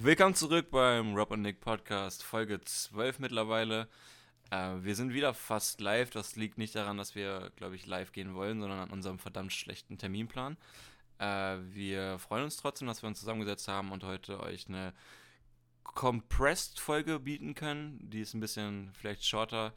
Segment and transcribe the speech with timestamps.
[0.00, 3.88] Willkommen zurück beim Rob und Nick Podcast, Folge 12 mittlerweile.
[4.48, 6.10] Äh, wir sind wieder fast live.
[6.10, 9.52] Das liegt nicht daran, dass wir, glaube ich, live gehen wollen, sondern an unserem verdammt
[9.52, 10.56] schlechten Terminplan.
[11.18, 14.94] Äh, wir freuen uns trotzdem, dass wir uns zusammengesetzt haben und heute euch eine
[15.82, 17.98] Compressed-Folge bieten können.
[18.00, 19.74] Die ist ein bisschen vielleicht shorter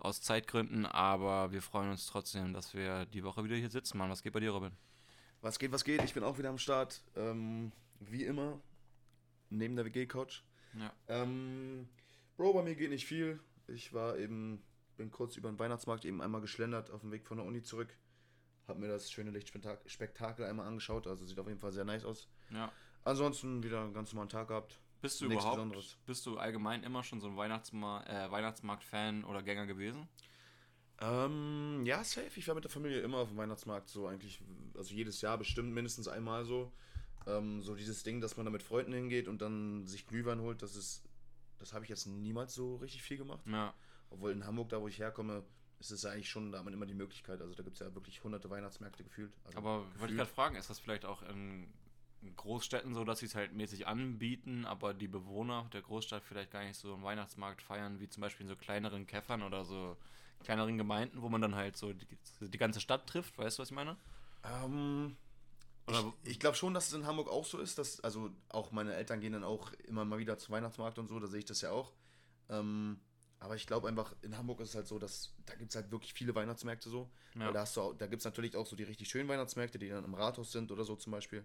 [0.00, 3.98] aus Zeitgründen, aber wir freuen uns trotzdem, dass wir die Woche wieder hier sitzen.
[3.98, 4.72] Mann, was geht bei dir, Robin?
[5.42, 6.02] Was geht, was geht?
[6.02, 7.02] Ich bin auch wieder am Start.
[7.14, 8.58] Ähm, wie immer,
[9.50, 10.42] neben der WG-Couch.
[10.78, 10.92] Ja.
[11.08, 11.88] Ähm,
[12.36, 13.40] Bro, bei mir geht nicht viel.
[13.66, 14.62] Ich war eben,
[14.96, 17.94] bin kurz über den Weihnachtsmarkt eben einmal geschlendert auf dem Weg von der Uni zurück.
[18.66, 21.06] Hab mir das schöne Lichtspektakel einmal angeschaut.
[21.06, 22.28] Also sieht auf jeden Fall sehr nice aus.
[22.50, 22.72] Ja.
[23.04, 24.80] Ansonsten wieder einen ganz normalen Tag gehabt.
[25.00, 25.96] Bist du Nichts überhaupt, Besonderes.
[26.06, 30.08] bist du allgemein immer schon so ein Weihnachtsma äh, Weihnachtsmarkt-Fan oder Gänger gewesen?
[31.00, 32.30] Ähm, ja, safe.
[32.36, 34.42] Ich war mit der Familie immer auf dem Weihnachtsmarkt so eigentlich,
[34.76, 36.70] also jedes Jahr bestimmt mindestens einmal so.
[37.36, 40.62] Ähm, so dieses Ding, dass man da mit Freunden hingeht und dann sich Glühwein holt,
[40.62, 41.02] das ist,
[41.58, 43.40] das habe ich jetzt niemals so richtig viel gemacht.
[43.46, 43.74] Ja.
[44.10, 45.44] Obwohl in Hamburg, da wo ich herkomme,
[45.78, 47.40] ist es eigentlich schon, da hat man immer die Möglichkeit.
[47.40, 49.32] Also da gibt es ja wirklich hunderte Weihnachtsmärkte gefühlt.
[49.44, 50.16] Also Aber wollte ich gefühlt.
[50.18, 51.72] gerade fragen, ist das vielleicht auch in
[52.36, 56.64] Großstädten so, dass sie es halt mäßig anbieten, aber die Bewohner der Großstadt vielleicht gar
[56.64, 59.96] nicht so einen Weihnachtsmarkt feiern, wie zum Beispiel in so kleineren Käffern oder so
[60.40, 62.06] kleineren Gemeinden, wo man dann halt so die,
[62.40, 63.96] die ganze Stadt trifft, weißt du, was ich meine?
[64.44, 65.16] Ähm,
[65.90, 67.78] ich ich glaube schon, dass es in Hamburg auch so ist.
[67.78, 71.18] Dass, also auch meine Eltern gehen dann auch immer mal wieder zum Weihnachtsmarkt und so,
[71.20, 71.92] da sehe ich das ja auch.
[72.48, 73.00] Ähm,
[73.38, 75.90] aber ich glaube einfach, in Hamburg ist es halt so, dass da gibt es halt
[75.90, 77.10] wirklich viele Weihnachtsmärkte so.
[77.34, 77.50] Ja.
[77.52, 79.88] Da, hast du auch- da gibt es natürlich auch so die richtig schönen Weihnachtsmärkte, die
[79.88, 81.44] dann im Rathaus sind oder so zum Beispiel.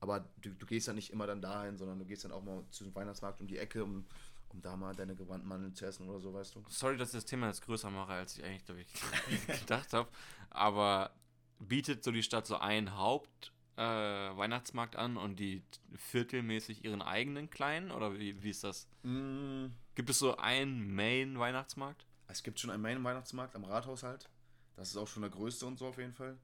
[0.00, 2.64] Aber du, du gehst ja nicht immer dann dahin, sondern du gehst dann auch mal
[2.70, 4.04] zu dem Weihnachtsmarkt um die Ecke, um,
[4.50, 6.64] um da mal deine Gewandmandeln zu essen oder so, weißt du.
[6.68, 8.86] Sorry, dass ich das Thema jetzt größer mache, als ich eigentlich,
[9.30, 10.08] ich, gedacht habe.
[10.50, 11.12] Aber
[11.60, 15.62] bietet so die Stadt so einen Haupt äh, Weihnachtsmarkt an und die
[15.96, 17.90] viertelmäßig ihren eigenen kleinen?
[17.90, 18.86] Oder wie, wie ist das?
[19.02, 22.06] Mm, Gibt es so einen Main-Weihnachtsmarkt?
[22.28, 24.28] Es gibt schon einen Main-Weihnachtsmarkt am Rathaus halt.
[24.76, 26.36] Das ist auch schon der größte und so auf jeden Fall.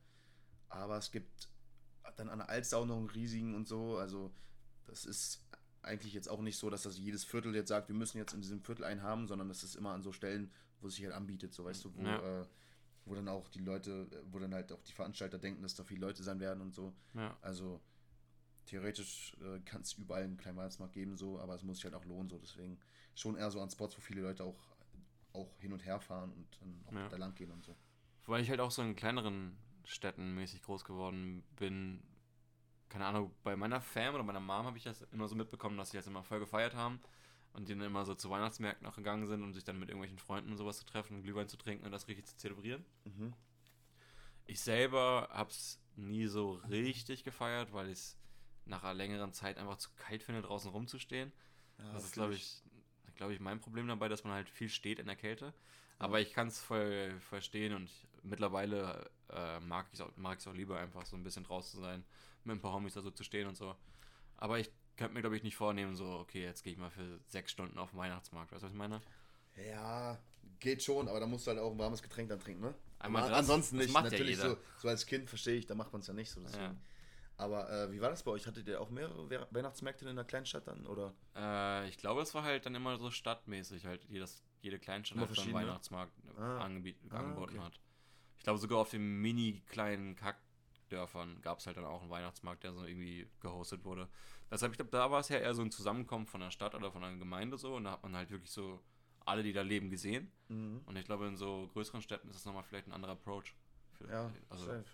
[0.68, 1.48] Aber es gibt
[2.16, 3.96] dann an der Alster auch noch einen riesigen und so.
[3.96, 4.30] Also
[4.86, 5.42] das ist
[5.82, 8.40] eigentlich jetzt auch nicht so, dass das jedes Viertel jetzt sagt, wir müssen jetzt in
[8.40, 11.14] diesem Viertel einen haben, sondern das ist immer an so Stellen, wo es sich halt
[11.14, 12.40] anbietet, so weißt du, wo, Ja.
[12.42, 12.46] äh,
[13.08, 15.84] wo dann auch die Leute, äh, wo dann halt auch die Veranstalter denken, dass da
[15.84, 16.94] viele Leute sein werden und so.
[17.14, 17.36] Ja.
[17.40, 17.80] Also
[18.66, 21.94] theoretisch äh, kann es überall einen kleinen Weihnachtsmarkt geben, so, aber es muss sich halt
[21.94, 22.78] auch lohnen, so deswegen
[23.14, 24.58] schon eher so an Spots, wo viele Leute auch,
[25.32, 27.08] auch hin und her fahren und dann auch Ja.
[27.08, 27.74] da lang gehen und so.
[28.26, 32.02] Weil ich halt auch so in kleineren Städten mäßig groß geworden bin.
[32.90, 35.90] Keine Ahnung, bei meiner Fam oder meiner Mom habe ich das immer so mitbekommen, dass
[35.90, 37.00] sie das immer voll gefeiert haben
[37.58, 40.18] und die dann immer so zu Weihnachtsmärkten auch gegangen sind, um sich dann mit irgendwelchen
[40.18, 42.84] Freunden und sowas zu treffen, Glühwein zu trinken und das richtig zu zelebrieren.
[43.04, 43.34] Mhm.
[44.46, 48.18] Ich selber habe es nie so richtig gefeiert, weil ich es
[48.64, 51.32] nach einer längeren Zeit einfach zu kalt finde, draußen rumzustehen.
[51.78, 52.62] Ja, das ist, glaube ich,
[53.16, 55.52] glaube ich, mein Problem dabei, dass man halt viel steht in der Kälte.
[55.98, 60.38] Aber ich kann es voll verstehen und ich, mittlerweile äh, mag ich es auch, mag
[60.46, 62.04] auch lieber, einfach so ein bisschen draußen zu sein,
[62.44, 63.74] mit ein paar Homies da so zu stehen und so.
[64.36, 67.18] Aber ich könnte mir, glaube ich, nicht vornehmen, so, okay, jetzt gehe ich mal für
[67.28, 68.52] sechs Stunden auf den Weihnachtsmarkt.
[68.52, 69.00] Weißt du, was ich meine?
[69.56, 70.18] Ja,
[70.60, 72.74] geht schon, aber da musst du halt auch ein warmes Getränk dann trinken, ne?
[72.98, 73.94] Einmal Aber das, ansonsten das nicht.
[73.94, 74.50] macht ja Natürlich jeder.
[74.50, 76.40] so, so als Kind verstehe ich, da macht man es ja nicht so.
[76.40, 76.62] Deswegen.
[76.64, 76.76] Ja.
[77.36, 78.46] Aber äh, wie war das bei euch?
[78.48, 80.84] Hattet ihr auch mehrere We- Weihnachtsmärkte in der Kleinstadt dann?
[80.86, 81.14] Oder?
[81.36, 85.28] Äh, ich glaube, es war halt dann immer so stadtmäßig, halt jedes, jede Kleinstadt Immer
[85.28, 85.54] hat einen?
[85.54, 86.58] Weihnachtsmarkt Ah.
[86.58, 87.64] angebiet, Ah, angeboten okay.
[87.64, 87.80] hat.
[88.38, 92.64] Ich glaube, sogar auf den mini kleinen Kackdörfern gab es halt dann auch einen Weihnachtsmarkt,
[92.64, 94.08] der so irgendwie gehostet wurde.
[94.50, 96.90] Deshalb, ich glaube, da war es ja eher so ein Zusammenkommen von der Stadt oder
[96.90, 98.80] von einer Gemeinde so und da hat man halt wirklich so
[99.26, 100.30] alle, die da leben, gesehen.
[100.48, 100.80] Mhm.
[100.86, 103.54] Und ich glaube, in so größeren Städten ist das nochmal vielleicht ein anderer Approach.
[103.92, 104.84] Für, Ja, also safe.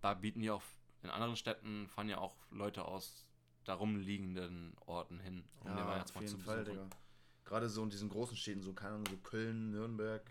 [0.00, 0.62] da bieten die auch,
[1.02, 3.26] in anderen Städten fahren ja auch Leute aus
[3.64, 6.84] darum liegenden Orten hin, um den Ja, auf Weihnachtsmarkt zu jeden Fall, besuchen.
[6.88, 6.96] Digga.
[7.44, 10.30] Gerade so in diesen großen Städten, so keine Ahnung, so Köln, Nürnberg,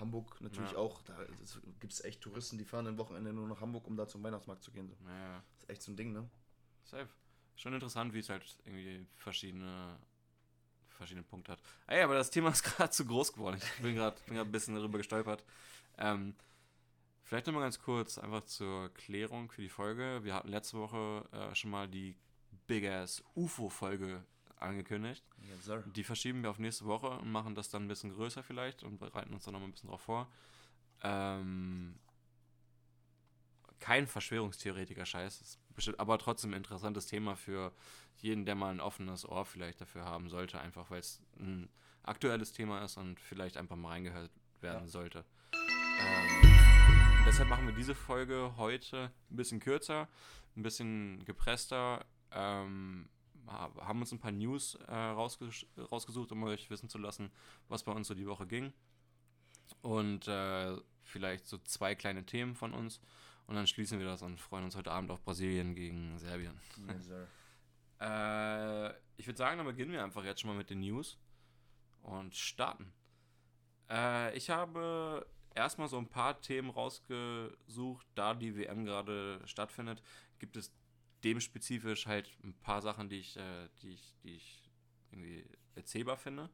[0.00, 0.78] Hamburg natürlich Ja.
[0.78, 1.02] auch.
[1.02, 1.18] Da
[1.80, 4.62] gibt es echt Touristen, die fahren am Wochenende nur nach Hamburg, um da zum Weihnachtsmarkt
[4.62, 4.88] zu gehen.
[4.88, 4.96] So.
[5.06, 6.28] Ja, Das ist echt so ein Ding, ne?
[6.84, 7.08] safe.
[7.56, 9.98] Schon interessant, wie es halt irgendwie verschiedene,
[10.88, 11.58] verschiedene Punkte hat.
[11.86, 13.58] Ey, aber das Thema ist gerade zu groß geworden.
[13.76, 15.42] Ich bin gerade ein bisschen darüber gestolpert.
[15.98, 16.34] Ähm,
[17.24, 20.20] vielleicht nochmal ganz kurz, einfach zur Klärung für die Folge.
[20.22, 22.14] Wir hatten letzte Woche äh, schon mal die
[22.66, 24.22] Big Ass UFO-Folge
[24.58, 25.24] angekündigt.
[25.48, 25.70] Yes.
[25.94, 28.98] Die verschieben wir auf nächste Woche und machen das dann ein bisschen größer vielleicht und
[28.98, 30.28] bereiten uns dann noch mal ein bisschen drauf vor.
[31.02, 31.98] Ähm,
[33.78, 37.72] kein Verschwörungstheoretiker-Scheiß, bestimmt, aber trotzdem ein interessantes Thema für
[38.18, 41.68] jeden, der mal ein offenes Ohr vielleicht dafür haben sollte, einfach weil es ein
[42.02, 44.30] aktuelles Thema ist und vielleicht einfach mal reingehört
[44.60, 44.88] werden Ja.
[44.88, 45.24] sollte.
[45.52, 46.42] Ähm,
[47.26, 50.08] deshalb machen wir diese Folge heute ein bisschen kürzer,
[50.56, 53.08] ein bisschen gepresster, ähm,
[53.48, 57.30] haben uns ein paar News äh, rausges rausgesucht, um euch wissen zu lassen,
[57.68, 58.72] was bei uns so die Woche ging.
[59.82, 63.00] Und äh, vielleicht so zwei kleine Themen von uns.
[63.46, 66.58] Und dann schließen wir das und freuen uns heute Abend auf Brasilien gegen Serbien.
[66.88, 67.08] Yes,
[68.00, 71.18] äh, ich würde sagen, dann beginnen wir einfach jetzt schon mal mit den News
[72.02, 72.92] und starten.
[73.88, 80.02] Äh, ich habe erstmal so ein paar Themen rausgesucht, da die WM gerade stattfindet,
[80.38, 80.72] gibt es
[81.24, 84.70] dem spezifisch halt ein paar Sachen, die ich, äh, die ich, die ich
[85.10, 86.50] irgendwie erzählbar finde.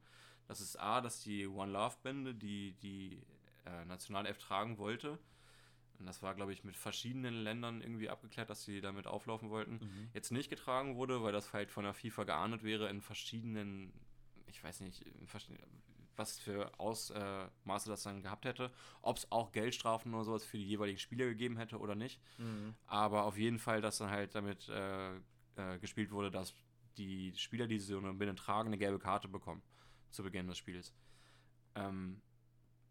[0.46, 3.22] Das ist A, dass die One Love Bände, die die
[3.64, 5.18] äh, Nationalelf tragen wollte,
[5.98, 9.74] und das war, glaube ich, mit verschiedenen Ländern irgendwie abgeklärt, dass sie damit auflaufen wollten,
[9.74, 10.08] mhm.
[10.14, 13.92] jetzt nicht getragen wurde, weil das halt von der FIFA geahndet wäre in verschiedenen,
[14.46, 15.04] ich weiß nicht,
[16.16, 18.70] was für Ausmaße das dann gehabt hätte.
[19.00, 22.20] Ob es auch Geldstrafen oder sowas für die jeweiligen Spieler gegeben hätte oder nicht.
[22.38, 22.74] Mhm.
[22.86, 25.14] Aber auf jeden Fall, dass dann halt damit äh,
[25.56, 26.54] äh, gespielt wurde, dass
[26.96, 29.62] die Spieler, die so eine Binde tragen, eine gelbe Karte bekommen
[30.10, 30.92] zu Beginn des Spiels.
[31.74, 32.20] Ähm,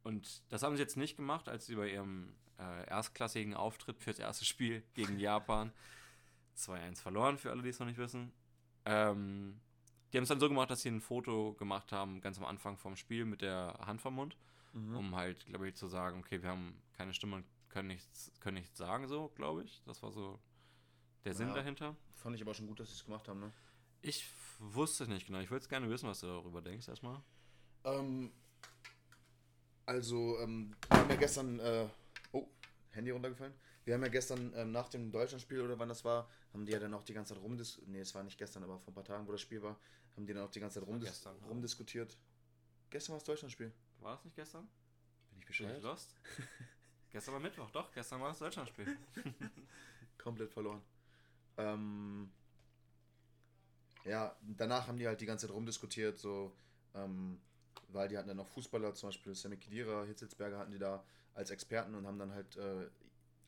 [0.03, 4.19] und das haben sie jetzt nicht gemacht, als sie bei ihrem äh, erstklassigen Auftritt fürs
[4.19, 5.71] erste Spiel gegen Japan
[6.57, 8.31] 2-1 verloren, für alle, die es noch nicht wissen.
[8.85, 9.59] Ähm,
[10.11, 12.77] die haben es dann so gemacht, dass sie ein Foto gemacht haben, ganz am Anfang
[12.77, 14.37] vom Spiel mit der Hand vom Mund,
[14.73, 14.97] mhm.
[14.97, 18.57] um halt, glaube ich, zu sagen, okay, wir haben keine Stimme und können nichts, können
[18.57, 19.81] nichts sagen, so, glaube ich.
[19.85, 20.39] Das war so
[21.23, 21.95] der Sinn dahinter.
[22.15, 23.51] Fand ich aber schon gut, dass sie es gemacht haben, ne?
[24.01, 24.29] Ich
[24.59, 25.39] wusste es nicht genau.
[25.39, 27.21] Ich würde gerne wissen, was du darüber denkst, erstmal.
[27.83, 28.31] Ähm,
[29.85, 31.87] also, ähm, wir haben ja gestern, äh,
[32.91, 33.53] Handy runtergefallen.
[33.83, 36.79] Wir haben ja gestern ähm, nach dem Deutschlandspiel oder wann das war, haben die ja
[36.79, 37.89] dann auch die ganze Zeit rumdiskutiert.
[37.89, 39.79] Nee, es war nicht gestern, aber vor ein paar Tagen, wo das Spiel war,
[40.15, 42.17] haben die dann auch die ganze Zeit rumdis gestern, rumdiskutiert.
[42.89, 43.71] Gestern war das Deutschlandspiel.
[43.99, 44.67] War es nicht gestern?
[45.29, 45.71] Bin ich bescheuert?
[45.71, 46.13] Bin ich lost?
[47.09, 48.97] gestern war Mittwoch, doch, gestern war das Deutschlandspiel.
[50.17, 50.81] Komplett verloren.
[51.57, 52.31] Ähm,
[54.05, 56.55] ja, danach haben die halt die ganze Zeit rumdiskutiert, so,
[56.93, 57.39] ähm,
[57.89, 61.51] weil die hatten dann noch Fußballer, zum Beispiel Sammy Kedira, Hitzelsberger hatten die da als
[61.51, 62.87] Experten und haben dann halt äh,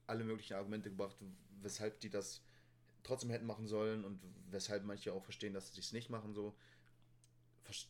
[0.08, 1.16] alle möglichen Argumente gebracht,
[1.62, 2.42] weshalb die das
[3.04, 4.20] trotzdem hätten machen sollen und
[4.50, 6.34] weshalb manche auch verstehen, dass sie es nicht machen.
[6.34, 6.56] So.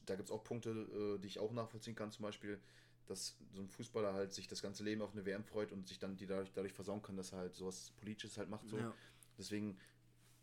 [0.05, 2.59] Da gibt es auch Punkte, äh, die ich auch nachvollziehen kann, zum Beispiel,
[3.05, 5.99] dass so ein Fußballer halt sich das ganze Leben auf eine WM freut und sich
[5.99, 8.67] dann die dadurch, dadurch versauen kann, dass er halt sowas Politisches halt macht.
[8.69, 8.77] So.
[8.77, 8.93] Ja.
[9.37, 9.77] Deswegen,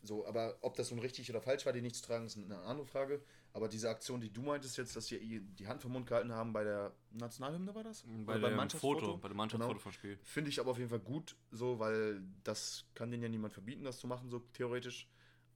[0.03, 2.57] so, aber ob das nun richtig oder falsch war, die nicht zu tragen, ist eine
[2.61, 3.21] andere Frage.
[3.53, 6.53] Aber diese Aktion, die du meintest jetzt, dass sie die Hand vom Mund gehalten haben
[6.53, 8.03] bei der Nationalhymne, war das?
[8.25, 9.83] Bei dem Mannschaftsfoto, bei dem Mannschaftsfoto genau.
[9.83, 10.17] vom Spiel.
[10.23, 13.83] Finde ich aber auf jeden Fall gut, so, weil das kann denen ja niemand verbieten,
[13.83, 15.07] das zu machen, so theoretisch.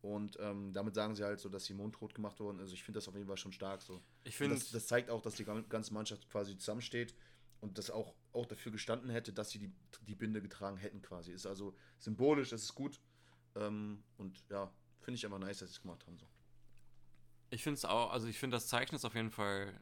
[0.02, 2.60] Und ähm, damit sagen sie halt so, dass sie mundtot gemacht wurden.
[2.60, 4.04] Also ich finde das auf jeden Fall schon stark so.
[4.24, 7.16] Ich finde das, das, zeigt auch, dass die ganze Mannschaft quasi zusammensteht
[7.62, 9.72] und das auch, auch dafür gestanden hätte, dass sie die,
[10.02, 11.32] die Binde getragen hätten quasi.
[11.32, 13.00] Ist also symbolisch, das ist gut.
[13.56, 14.70] Ähm, und ja,
[15.02, 16.28] finde ich einfach nice, dass sie es gemacht haben so.
[17.52, 19.80] Ich finde es auch, also ich finde das Zeichen ist auf jeden Fall,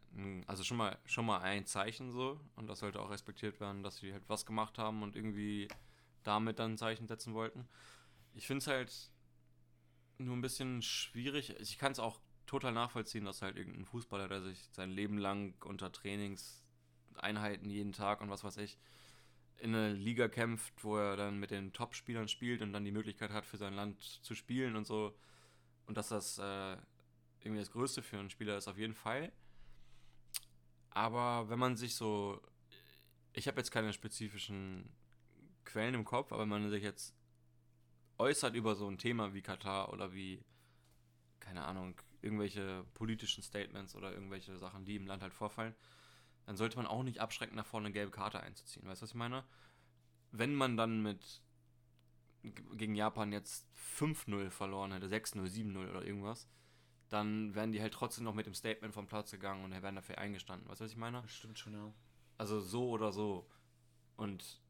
[0.48, 3.98] also schon mal, schon mal ein Zeichen so und das sollte auch respektiert werden, dass
[3.98, 5.70] sie halt was gemacht haben und irgendwie
[6.24, 7.68] damit dann ein Zeichen setzen wollten.
[8.34, 9.12] Ich finde es halt
[10.18, 11.56] nur ein bisschen schwierig.
[11.60, 15.56] Ich kann es auch total nachvollziehen, dass halt irgendein Fußballer, der sich sein Leben lang
[15.64, 18.78] unter Trainingseinheiten jeden Tag und was weiß ich,
[19.58, 23.32] in eine Liga kämpft, wo er dann mit den Top-Spielern spielt und dann die Möglichkeit
[23.32, 25.18] hat, für sein Land zu spielen und so.
[25.86, 26.78] Und dass das äh,
[27.42, 29.32] irgendwie das Größte für einen Spieler ist auf jeden Fall.
[30.90, 32.42] Aber wenn man sich so,
[33.34, 34.90] ich habe jetzt keine spezifischen
[35.66, 37.16] Quellen im Kopf, aber wenn man sich jetzt
[38.18, 40.44] äußert über so ein Thema wie Katar oder wie,
[41.40, 45.76] keine Ahnung, irgendwelche politischen Statements oder irgendwelche Sachen, die im Land halt vorfallen,
[46.46, 48.88] dann sollte man auch nicht abschrecken, nach vorne eine gelbe Karte einzuziehen.
[48.88, 49.44] Weißt du, was ich meine?
[50.32, 51.42] Wenn man dann mit
[52.44, 53.66] gegen Japan jetzt
[53.98, 56.50] 5-0 verloren hätte, 6-0, 7-0 oder irgendwas,
[57.10, 60.18] dann wären die halt trotzdem noch mit dem Statement vom Platz gegangen und wären dafür
[60.18, 60.68] eingestanden.
[60.68, 61.22] Weißt du, was ich meine?
[61.22, 61.94] Das stimmt schon, ja.
[62.38, 63.50] Also so oder so.
[64.18, 64.62] Und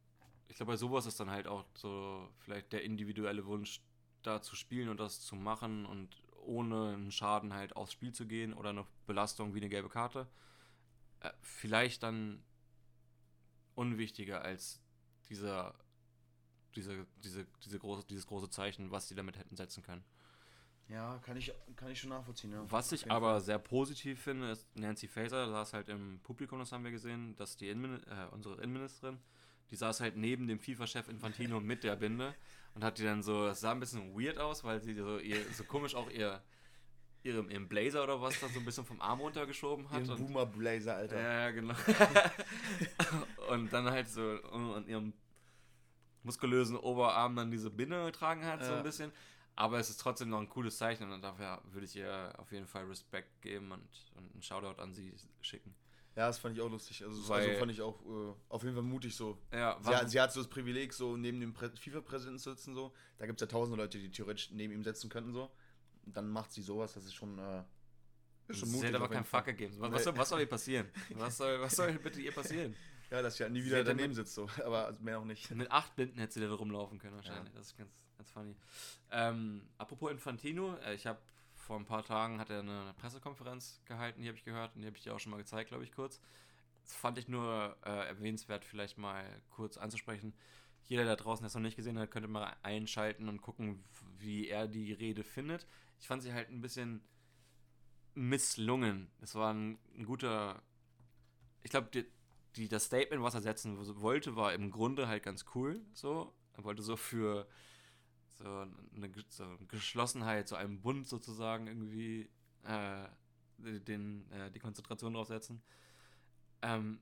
[0.47, 3.81] ich glaube, bei sowas ist dann halt auch so vielleicht der individuelle Wunsch,
[4.21, 8.27] da zu spielen und das zu machen und ohne einen Schaden halt aufs Spiel zu
[8.27, 10.27] gehen oder eine Belastung wie eine gelbe Karte.
[11.23, 12.43] Äh, vielleicht dann
[13.75, 14.81] unwichtiger als
[15.29, 15.73] dieser,
[16.75, 20.03] diese, diese, diese große, dieses große Zeichen, was sie damit hätten setzen können.
[20.89, 22.51] Ja, kann ich, kann ich schon nachvollziehen.
[22.51, 22.69] Ja.
[22.69, 23.41] Was ich aber Fall.
[23.41, 27.55] sehr positiv finde, ist Nancy Faeser, saß halt im Publikum, das haben wir gesehen, dass
[27.55, 29.17] die Innenmin äh, unsere Innenministerin,
[29.71, 32.35] die saß halt neben dem FIFA-Chef Infantino mit der Binde
[32.75, 35.41] und hat die dann so, es sah ein bisschen weird aus, weil sie so, ihr,
[35.53, 36.43] so komisch auch ihr,
[37.23, 40.05] ihrem, ihrem Blazer oder was da so ein bisschen vom Arm runtergeschoben hat.
[40.05, 41.19] Ihren Boomer-Blazer, Alter.
[41.19, 41.73] Ja, genau.
[43.49, 45.13] und dann halt so an ihrem
[46.23, 48.67] muskulösen Oberarm dann diese Binde getragen hat, ja.
[48.67, 49.11] so ein bisschen.
[49.55, 52.65] Aber es ist trotzdem noch ein cooles Zeichen und dafür würde ich ihr auf jeden
[52.65, 55.75] Fall Respekt geben und, und einen Shoutout an sie schicken.
[56.15, 57.03] Ja, das fand ich auch lustig.
[57.03, 59.37] Also, Weil- also fand ich auch äh, auf jeden Fall mutig so.
[59.51, 62.73] Ja, Sie hat, sie hat so das Privileg, so neben dem Prä- FIFA-Präsidenten zu sitzen,
[62.75, 62.93] so.
[63.17, 65.49] Da gibt es ja tausende Leute, die theoretisch neben ihm sitzen könnten, so.
[66.05, 67.63] Dann macht sie sowas, das ist schon, äh,
[68.47, 68.89] ist schon sie mutig.
[68.89, 69.25] hat aber keinen.
[69.25, 69.75] Fuck gegeben.
[69.79, 70.87] Was, was, soll, was soll ihr passieren?
[71.11, 72.75] Was soll, was soll bitte ihr passieren?
[73.11, 74.49] Ja, dass sie halt nie Sie wieder hätte daneben sitzt, so.
[74.65, 75.51] Aber mehr auch nicht.
[75.51, 77.53] Mit acht Binden hätte sie da rumlaufen können wahrscheinlich.
[77.53, 78.55] Das ist ganz, ganz funny.
[79.11, 81.19] Ähm, apropos Infantino, äh, ich habe
[81.53, 84.87] vor ein paar Tagen hat er eine Pressekonferenz gehalten, die habe ich gehört und die
[84.87, 86.19] habe ich dir auch schon mal gezeigt, glaube ich, kurz.
[86.83, 90.33] Das fand ich nur äh, erwähnenswert, vielleicht mal kurz anzusprechen.
[90.85, 93.83] Jeder, der draußen das noch nicht gesehen hat, könnte mal einschalten und gucken,
[94.17, 95.65] wie er die Rede findet.
[95.99, 97.01] Ich fand sie halt ein bisschen
[98.15, 99.09] misslungen.
[99.21, 100.61] Es war ein, ein guter.
[101.63, 102.05] Ich glaube, die,
[102.55, 105.81] die, das Statement, was er setzen wollte, war im Grunde halt ganz cool.
[105.93, 106.33] So.
[106.53, 107.47] Er wollte so für
[108.33, 112.29] so eine, so eine Geschlossenheit, so einem Bund sozusagen irgendwie
[112.63, 113.07] äh,
[113.57, 115.63] den, äh, die Konzentration drauf setzen.
[116.61, 116.99] Ähm,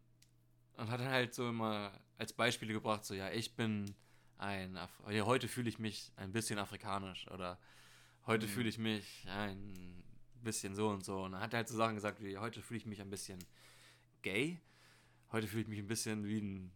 [0.78, 3.94] und hat dann halt so immer als Beispiele gebracht, so ja, ich bin
[4.38, 7.60] ein, Af ja, heute fühle ich mich ein bisschen afrikanisch oder
[8.26, 8.52] heute Mhm.
[8.52, 10.04] fühle ich mich ein
[10.44, 11.24] bisschen so und so.
[11.24, 13.40] Und dann hat er halt so Sachen gesagt wie, heute fühle ich mich ein bisschen
[14.22, 14.60] gay,
[15.32, 16.72] heute fühle ich mich ein bisschen wie ein,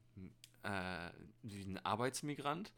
[0.64, 1.10] äh,
[1.44, 2.72] wie ein Arbeitsmigrant,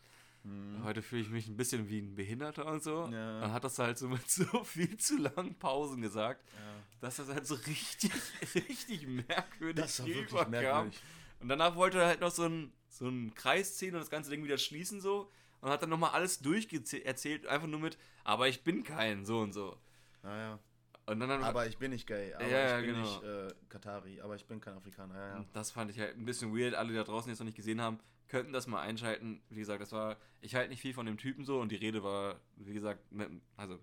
[0.47, 0.83] Mhm.
[0.83, 3.09] heute fühle ich mich ein bisschen wie ein Behinderter und so.
[3.11, 3.41] Ja.
[3.41, 6.59] Dann hat das halt so mit so viel zu langen Pausen gesagt, Ja.
[7.01, 8.11] dass das halt so richtig,
[8.55, 10.99] richtig merkwürdig Das war wirklich merkwürdig.
[11.39, 14.29] Und danach wollte er halt noch so einen so einen Kreis ziehen und das ganze
[14.31, 15.29] Ding wieder schließen so.
[15.61, 19.53] Und hat dann nochmal alles durcherzählt, einfach nur mit, aber ich bin kein, so und
[19.53, 19.75] so.
[20.21, 20.59] Naja.
[21.07, 23.07] Und dann, dann Aber ich bin nicht gay, aber ja, ich bin genau.
[23.07, 25.45] nicht äh, Katari, aber ich bin kein Afrikaner, ja, ja.
[25.53, 26.75] das fand ich halt ein bisschen weird.
[26.75, 29.41] Alle, die da draußen jetzt noch nicht gesehen haben, könnten das mal einschalten.
[29.49, 32.03] Wie gesagt, das war, ich halte nicht viel von dem Typen so und die Rede
[32.03, 33.79] war, wie gesagt, mit, also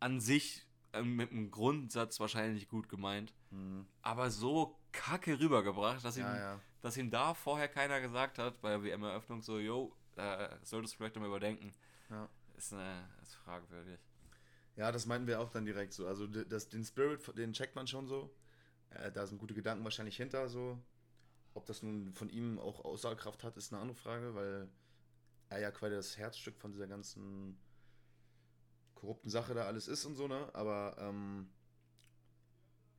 [0.00, 3.34] an sich äh, mit einem Grundsatz wahrscheinlich gut gemeint.
[3.50, 3.86] Mhm.
[4.02, 6.60] aber so kacke rübergebracht, dass ihm, Ja, ja.
[6.82, 10.98] dass ihm da vorher keiner gesagt hat, bei der WM-Eröffnung so, yo, äh, solltest du
[10.98, 11.72] vielleicht mal überdenken.
[12.10, 12.28] Ja.
[12.56, 14.00] Ist, eine, ist fragwürdig.
[14.76, 16.06] Ja, das meinten wir auch dann direkt so.
[16.06, 18.34] Also das, den Spirit, den checkt man schon so.
[18.90, 20.78] Äh, da sind gute Gedanken wahrscheinlich hinter so.
[21.54, 24.68] Ob das nun von ihm auch Aussagekraft hat, ist eine andere Frage, weil
[25.48, 27.56] er ja quasi das Herzstück von dieser ganzen
[28.94, 30.50] korrupten Sache da alles ist und so, ne?
[30.54, 31.48] Aber ähm,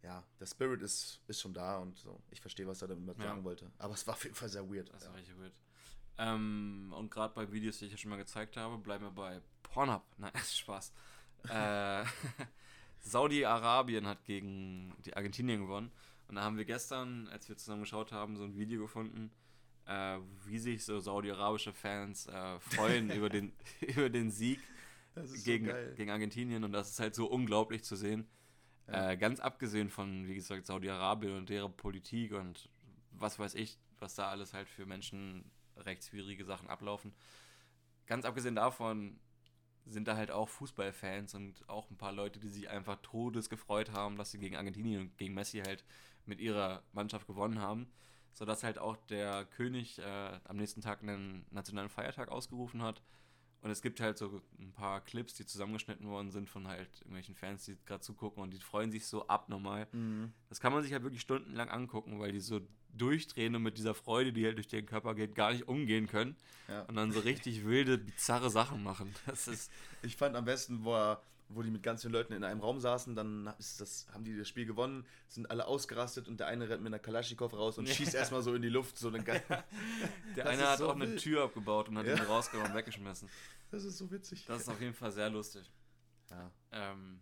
[0.03, 2.21] ja, der Spirit ist, ist schon da und so.
[2.29, 3.25] Ich verstehe, was er damit Ja.
[3.25, 3.71] sagen wollte.
[3.77, 4.93] Aber es war auf jeden Fall sehr weird.
[4.93, 5.09] Das ja.
[5.09, 5.53] war richtig weird.
[6.17, 9.41] Ähm, und gerade bei Videos, die ich ja schon mal gezeigt habe, bleiben wir bei
[9.63, 10.03] Pornhub.
[10.17, 10.93] Nein, Spaß.
[11.49, 12.05] äh,
[13.01, 15.91] Saudi-Arabien hat gegen die Argentinien gewonnen.
[16.27, 19.31] Und da haben wir gestern, als wir zusammen geschaut haben, so ein Video gefunden,
[19.85, 24.59] äh, wie sich so saudi-arabische Fans äh, freuen über, den, über den Sieg
[25.43, 26.63] gegen, so gegen Argentinien.
[26.63, 28.27] Und das ist halt so unglaublich zu sehen.
[28.87, 29.11] Ja.
[29.11, 32.69] Äh, ganz abgesehen von, wie gesagt, Saudi-Arabien und deren Politik und
[33.11, 37.13] was weiß ich, was da alles halt für menschenrechtswidrige Sachen ablaufen.
[38.05, 39.19] Ganz abgesehen davon
[39.85, 43.91] sind da halt auch Fußballfans und auch ein paar Leute, die sich einfach todes gefreut
[43.91, 45.83] haben, dass sie gegen Argentinien und gegen Messi halt
[46.27, 47.87] mit ihrer Mannschaft gewonnen haben.
[48.33, 53.01] Sodass halt auch der König äh, am nächsten Tag einen nationalen Feiertag ausgerufen hat.
[53.61, 57.33] Und es gibt halt so ein paar Clips, die zusammengeschnitten worden sind von halt irgendwelchen
[57.33, 59.87] Fans, die gerade zugucken und die freuen sich so abnormal.
[59.91, 60.33] Mhm.
[60.49, 62.61] Das kann man sich halt wirklich stundenlang angucken, weil die so
[62.93, 66.35] durchdrehen und mit dieser Freude, die halt durch den Körper geht, gar nicht umgehen können.
[66.67, 66.83] Ja.
[66.83, 69.13] Und dann so richtig wilde, bizarre Sachen machen.
[69.25, 69.71] Das ist.
[70.03, 72.79] Ich fand am besten, wo, er, wo die mit ganz vielen Leuten in einem Raum
[72.79, 76.81] saßen, dann das, haben die das Spiel gewonnen, sind alle ausgerastet und der eine rennt
[76.81, 77.93] mit einer Kalaschnikow raus und Ja.
[77.95, 78.97] schießt erstmal so in die Luft.
[78.97, 79.23] So eine
[80.35, 81.21] Der eine hat so auch eine wild.
[81.21, 82.15] Tür abgebaut und hat Ja.
[82.15, 83.29] ihn rausgenommen und weggeschmissen.
[83.71, 84.45] das ist so witzig.
[84.45, 85.71] Das ist auf jeden Fall sehr lustig.
[86.31, 87.19] ja, Ähm,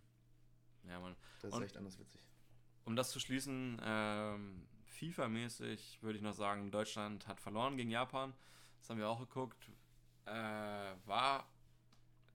[0.88, 1.16] ja, Mann.
[1.42, 2.22] das ist Und- echt anders witzig.
[2.86, 4.68] Um das zu schließen, ähm,
[5.00, 8.34] FIFA-mäßig würde ich noch sagen, Deutschland hat verloren gegen Japan.
[8.80, 9.70] Das haben wir auch geguckt.
[10.26, 10.32] Äh,
[11.06, 11.48] war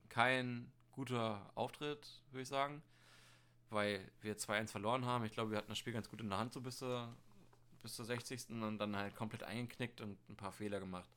[0.08, 2.82] kein guter Auftritt, würde ich sagen,
[3.70, 5.24] weil wir 2-1 verloren haben.
[5.24, 7.14] Ich glaube, wir hatten das Spiel ganz gut in der Hand so bis zur,
[7.82, 8.50] bis zur 60.
[8.50, 11.08] und dann halt komplett eingeknickt und ein paar Fehler gemacht.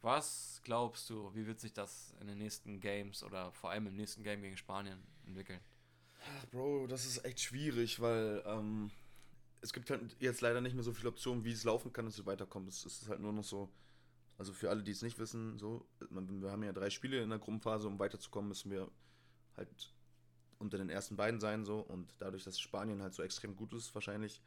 [0.00, 3.96] Was glaubst du, wie wird sich das in den nächsten Games oder vor allem im
[3.96, 5.60] nächsten Game gegen Spanien entwickeln?
[6.38, 8.92] Ach, Bro, das ist echt schwierig, weil ähm,
[9.60, 12.16] es gibt halt jetzt leider nicht mehr so viele Optionen, wie es laufen kann, dass
[12.16, 12.68] es weiterkommt.
[12.68, 13.68] Es ist halt nur noch so,
[14.40, 17.38] also für alle, die es nicht wissen, so, wir haben ja drei Spiele in der
[17.38, 18.90] Gruppenphase, um weiterzukommen, müssen wir
[19.54, 19.92] halt
[20.58, 23.94] unter den ersten beiden sein, so, und dadurch, dass Spanien halt so extrem gut ist,
[23.94, 24.40] wahrscheinlich,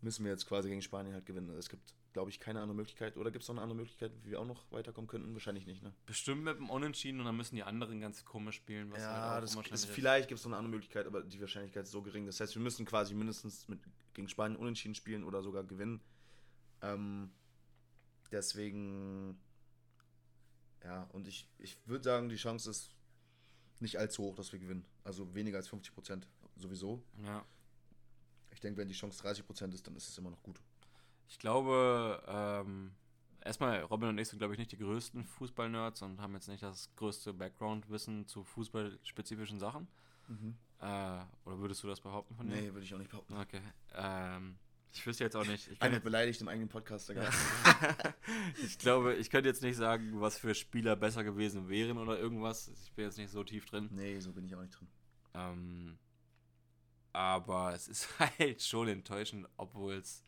[0.00, 1.50] müssen wir jetzt quasi gegen Spanien halt gewinnen.
[1.50, 3.16] Es gibt, glaube ich, keine andere Möglichkeit.
[3.16, 5.32] Oder gibt es noch eine andere Möglichkeit, wie wir auch noch weiterkommen könnten?
[5.34, 5.94] Wahrscheinlich nicht, ne?
[6.06, 8.90] Bestimmt mit dem Unentschieden und dann müssen die anderen ganz komisch spielen.
[8.90, 11.84] Was ja, halt das ist, vielleicht gibt es noch eine andere Möglichkeit, aber die Wahrscheinlichkeit
[11.84, 12.26] ist so gering.
[12.26, 13.78] Das heißt, wir müssen quasi mindestens mit,
[14.14, 16.00] gegen Spanien unentschieden spielen oder sogar gewinnen.
[16.82, 17.30] Ähm,
[18.30, 19.38] deswegen,
[20.84, 22.94] ja, und ich, ich würde sagen, die Chance ist
[23.80, 24.84] nicht allzu hoch, dass wir gewinnen.
[25.04, 27.02] Also weniger als 50 Prozent sowieso.
[27.24, 27.44] Ja.
[28.50, 30.60] Ich denke, wenn die Chance 30 Prozent ist, dann ist es immer noch gut.
[31.28, 32.92] Ich glaube, ähm,
[33.44, 36.62] erstmal, Robin und ich sind, glaube ich, nicht die größten Fußball-Nerds und haben jetzt nicht
[36.62, 39.86] das größte Background-Wissen zu fußballspezifischen Sachen.
[40.80, 42.56] Äh, oder würdest du das behaupten von dir?
[42.56, 43.34] Nee, würde ich auch nicht behaupten.
[43.34, 43.60] Okay.
[43.94, 44.58] Ähm,
[44.92, 45.68] ich wüsste jetzt auch nicht.
[45.70, 47.12] Ich, jetzt, beleidigt im eigenen Podcast.
[48.62, 52.68] Ich glaube, ich könnte jetzt nicht sagen, was für Spieler besser gewesen wären oder irgendwas.
[52.68, 53.88] Ich bin jetzt nicht so tief drin.
[53.92, 54.88] nee, so bin ich auch nicht drin.
[55.34, 55.98] Ähm,
[57.12, 60.24] aber es ist halt schon enttäuschend, obwohl es,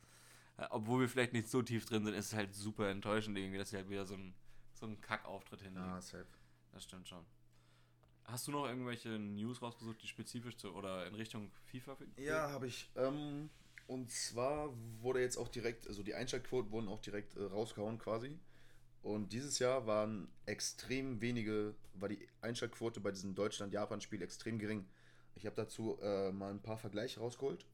[0.56, 3.58] äh, obwohl wir vielleicht nicht so tief drin sind, ist es halt super enttäuschend irgendwie,
[3.58, 4.34] dass sie halt wieder so ein
[4.80, 5.86] so einen Kackauftritt hinlegen.
[5.86, 6.26] Ja, safe.
[6.72, 7.24] Das stimmt schon.
[8.24, 12.66] Hast du noch irgendwelche News rausgesucht, die spezifisch zu oder in Richtung FIFA Ja, habe
[12.66, 12.90] ich.
[12.96, 13.50] Ähm,
[13.90, 18.38] und zwar wurde jetzt auch direkt, also die Einschaltquoten wurden auch direkt äh, rausgehauen quasi.
[19.02, 24.86] Und dieses Jahr waren extrem wenige, war die Einschaltquote bei diesem Deutschland-Japan-Spiel extrem gering.
[25.34, 27.66] Ich habe dazu äh, mal ein paar Vergleiche rausgeholt.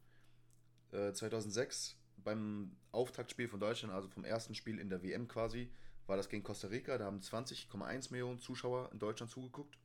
[0.91, 5.71] Äh, 2006 beim Auftaktspiel von Deutschland, also vom ersten Spiel in der WM quasi,
[6.07, 6.97] war das gegen Costa Rica.
[6.97, 9.77] Da haben 20,1 Millionen Zuschauer in Deutschland zugeguckt.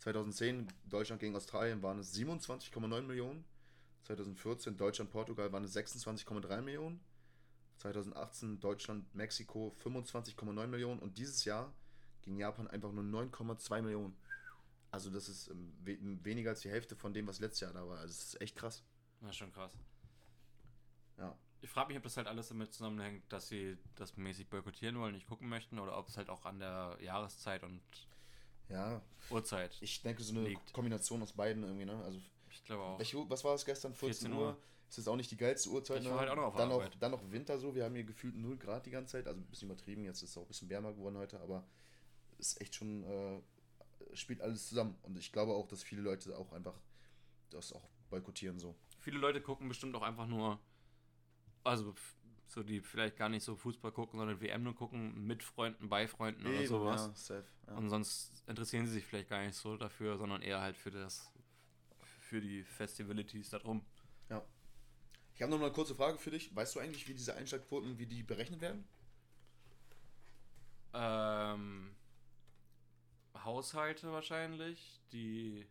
[0.00, 3.46] 2010 Deutschland gegen Australien waren es 27,9 Millionen.
[4.04, 7.00] 2014 Deutschland-Portugal waren es 26,3 Millionen.
[7.78, 11.00] 2018 Deutschland-Mexiko 25,9 Millionen.
[11.00, 11.72] Und dieses Jahr
[12.22, 14.16] gegen Japan einfach nur 9,2 Millionen.
[14.90, 17.86] Also das ist ähm, we weniger als die Hälfte von dem, was letztes Jahr da
[17.86, 17.98] war.
[17.98, 18.84] Also das ist echt krass.
[19.20, 19.72] Das ist schon krass.
[21.18, 21.36] Ja.
[21.62, 25.14] Ich frage mich, ob das halt alles damit zusammenhängt, dass sie das mäßig boykottieren wollen,
[25.14, 27.80] nicht gucken möchten, oder ob es halt auch an der Jahreszeit und
[28.68, 29.76] Ja, Uhrzeit.
[29.80, 30.72] ich denke so eine Liegt.
[30.74, 31.96] Kombination aus beiden irgendwie, ne?
[32.04, 32.20] Also
[32.54, 32.98] Ich glaube auch.
[32.98, 33.94] Welche, was war es gestern?
[33.94, 34.48] 14, 14 Uhr.
[34.48, 34.58] Uhr.
[34.88, 35.98] Ist jetzt auch nicht die geilste Uhrzeit.
[35.98, 36.10] Ich ne?
[36.10, 36.92] war halt auch noch auf dann, Arbeit.
[36.92, 37.74] noch, dann noch Winter so.
[37.74, 39.26] Wir haben hier gefühlt 0 Grad die ganze Zeit.
[39.26, 40.04] Also ein bisschen übertrieben.
[40.04, 41.40] Jetzt ist es auch ein bisschen wärmer geworden heute.
[41.40, 41.66] Aber
[42.38, 43.40] ist echt schon, äh,
[44.14, 44.96] spielt alles zusammen.
[45.02, 46.78] Und ich glaube auch, dass viele Leute auch einfach
[47.50, 48.74] das auch boykottieren so.
[48.98, 50.58] Viele Leute gucken bestimmt auch einfach nur,
[51.62, 51.94] also
[52.46, 56.06] so die vielleicht gar nicht so Fußball gucken, sondern WM nur gucken, mit Freunden, bei
[56.06, 57.06] Freunden oder Eben, sowas.
[57.06, 57.46] Ja, safe.
[57.66, 57.74] Ja.
[57.74, 61.32] Und sonst interessieren sie sich vielleicht gar nicht so dafür, sondern eher halt für das,
[62.34, 63.84] für die Festivalities da drum.
[65.34, 66.54] Ich habe noch mal eine kurze Frage für dich.
[66.54, 68.84] Weißt du eigentlich, wie diese Einschaltquoten, wie die berechnet werden?
[70.92, 71.94] Ähm,
[73.36, 75.66] Haushalte wahrscheinlich, die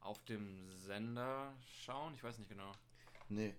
[0.00, 2.14] auf dem Sender schauen.
[2.14, 2.72] Ich weiß nicht genau.
[3.28, 3.54] Nee,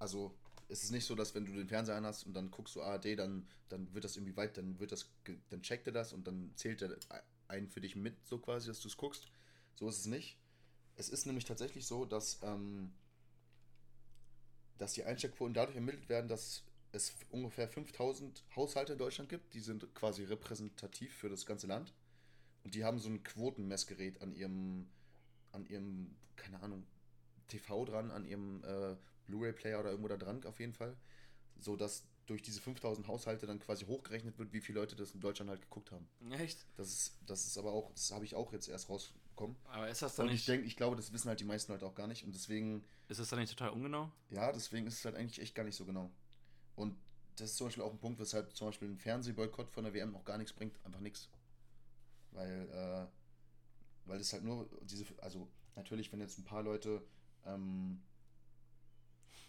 [0.00, 0.36] also
[0.68, 2.82] es ist nicht so, dass wenn du den Fernseher an hast und dann guckst du
[2.82, 5.08] ARD, dann, dann wird das irgendwie weit, dann wird das,
[5.50, 6.96] dann checkt er das und dann zählt er
[7.46, 9.28] einen für dich mit, so quasi, dass du es guckst.
[9.76, 10.36] So ist es nicht.
[10.96, 12.92] Es ist nämlich tatsächlich so, dass, ähm,
[14.78, 19.60] dass die Einsteckquoten dadurch ermittelt werden, dass es ungefähr 5000 Haushalte in Deutschland gibt, die
[19.60, 21.92] sind quasi repräsentativ für das ganze Land.
[22.62, 24.88] Und die haben so ein Quotenmessgerät an ihrem,
[25.52, 26.86] an ihrem, keine Ahnung,
[27.48, 30.96] TV dran, an ihrem äh, Blu-ray-Player oder irgendwo da dran auf jeden Fall.
[31.58, 35.20] So dass durch diese 5000 Haushalte dann quasi hochgerechnet wird, wie viele Leute das in
[35.20, 36.08] Deutschland halt geguckt haben.
[36.30, 36.66] Echt?
[36.76, 38.88] Das ist, das ist aber auch, das habe ich auch jetzt erst
[39.34, 39.56] rausbekommen.
[39.66, 41.72] Aber ist das dann Und ich nicht, denke, ich glaube, das wissen halt die meisten
[41.72, 42.24] Leute auch gar nicht.
[42.24, 44.10] Und deswegen, ist das dann nicht total ungenau?
[44.30, 46.10] ja, deswegen ist es halt eigentlich echt gar nicht so genau.
[46.76, 46.96] Und
[47.36, 50.14] das ist zum Beispiel auch ein Punkt, weshalb zum Beispiel ein Fernsehboykott von der WM
[50.14, 50.78] auch gar nichts bringt.
[50.84, 51.28] Einfach nichts.
[52.30, 53.06] Weil, äh,
[54.08, 57.02] weil das halt nur diese, also natürlich, wenn jetzt ein paar Leute
[57.44, 58.00] ähm,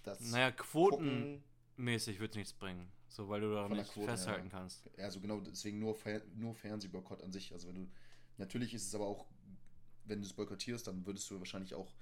[0.03, 2.91] das Naja, quotenmäßig wird es nichts bringen.
[3.07, 4.51] So, weil du da nicht Quote, festhalten ja.
[4.51, 4.89] kannst.
[4.99, 7.53] Also genau, deswegen nur, Fer nur Fernsehboykott an sich.
[7.53, 7.91] Also wenn du,
[8.37, 9.25] natürlich ist es aber auch,
[10.05, 11.93] wenn du es boykottierst, dann würdest du wahrscheinlich auch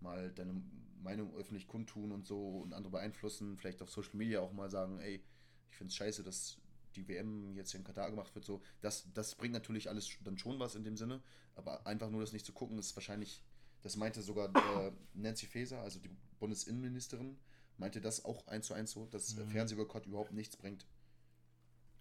[0.00, 0.62] mal deine
[1.02, 4.98] Meinung öffentlich kundtun und so und andere beeinflussen, vielleicht auf Social Media auch mal sagen,
[5.00, 5.22] ey,
[5.70, 6.58] ich finde es scheiße, dass
[6.96, 8.62] die WM jetzt in Katar gemacht wird, so.
[8.80, 11.22] Das, das bringt natürlich alles dann schon was in dem Sinne,
[11.54, 13.42] aber einfach nur das nicht zu gucken, ist wahrscheinlich,
[13.82, 14.48] das meinte sogar
[14.86, 17.38] äh, Nancy Faeser, also die Bundesinnenministerin,
[17.76, 19.48] meinte das auch eins zu eins so, dass Mhm.
[19.50, 20.86] Fernsehboykott überhaupt nichts bringt.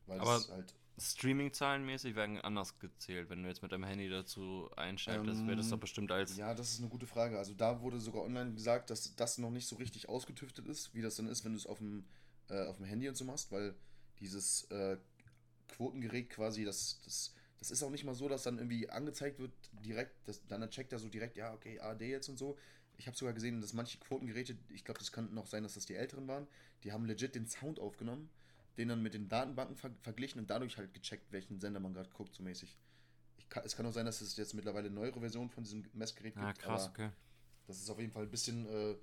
[0.08, 3.30] Weil Aber- es halt Streaming-Zahlenmäßig werden anders gezählt.
[3.30, 6.36] Wenn du jetzt mit deinem Handy dazu einschaltest, wäre das Ähm, doch bestimmt als.
[6.38, 7.38] Ja, das ist eine gute Frage.
[7.38, 11.02] Also da wurde sogar online gesagt, dass das noch nicht so richtig ausgetüftet ist, wie
[11.02, 12.06] das dann ist, wenn du es auf dem,
[12.50, 13.76] äh, auf dem Handy und so machst, weil
[14.20, 14.98] dieses äh,
[15.68, 19.52] Quotengerät quasi, das, das, das ist auch nicht mal so, dass dann irgendwie angezeigt wird
[19.86, 22.58] direkt, das, dann checkt er so direkt, ja, okay, ARD jetzt und so.
[22.98, 25.86] ich habe sogar gesehen, dass manche Quotengeräte, ich glaube, das kann noch sein, dass das
[25.86, 26.48] die älteren waren,
[26.84, 28.30] die haben legit den Sound aufgenommen,
[28.78, 32.10] den dann mit den Datenbanken ver verglichen und dadurch halt gecheckt, welchen Sender man gerade
[32.10, 32.78] guckt, so mäßig.
[33.50, 36.34] Kann, es kann auch sein, dass es jetzt mittlerweile eine neuere Version von diesem Messgerät
[36.36, 36.46] gibt.
[36.46, 37.10] Ja, krass, okay.
[37.66, 38.96] Das ist auf jeden Fall ein bisschen äh,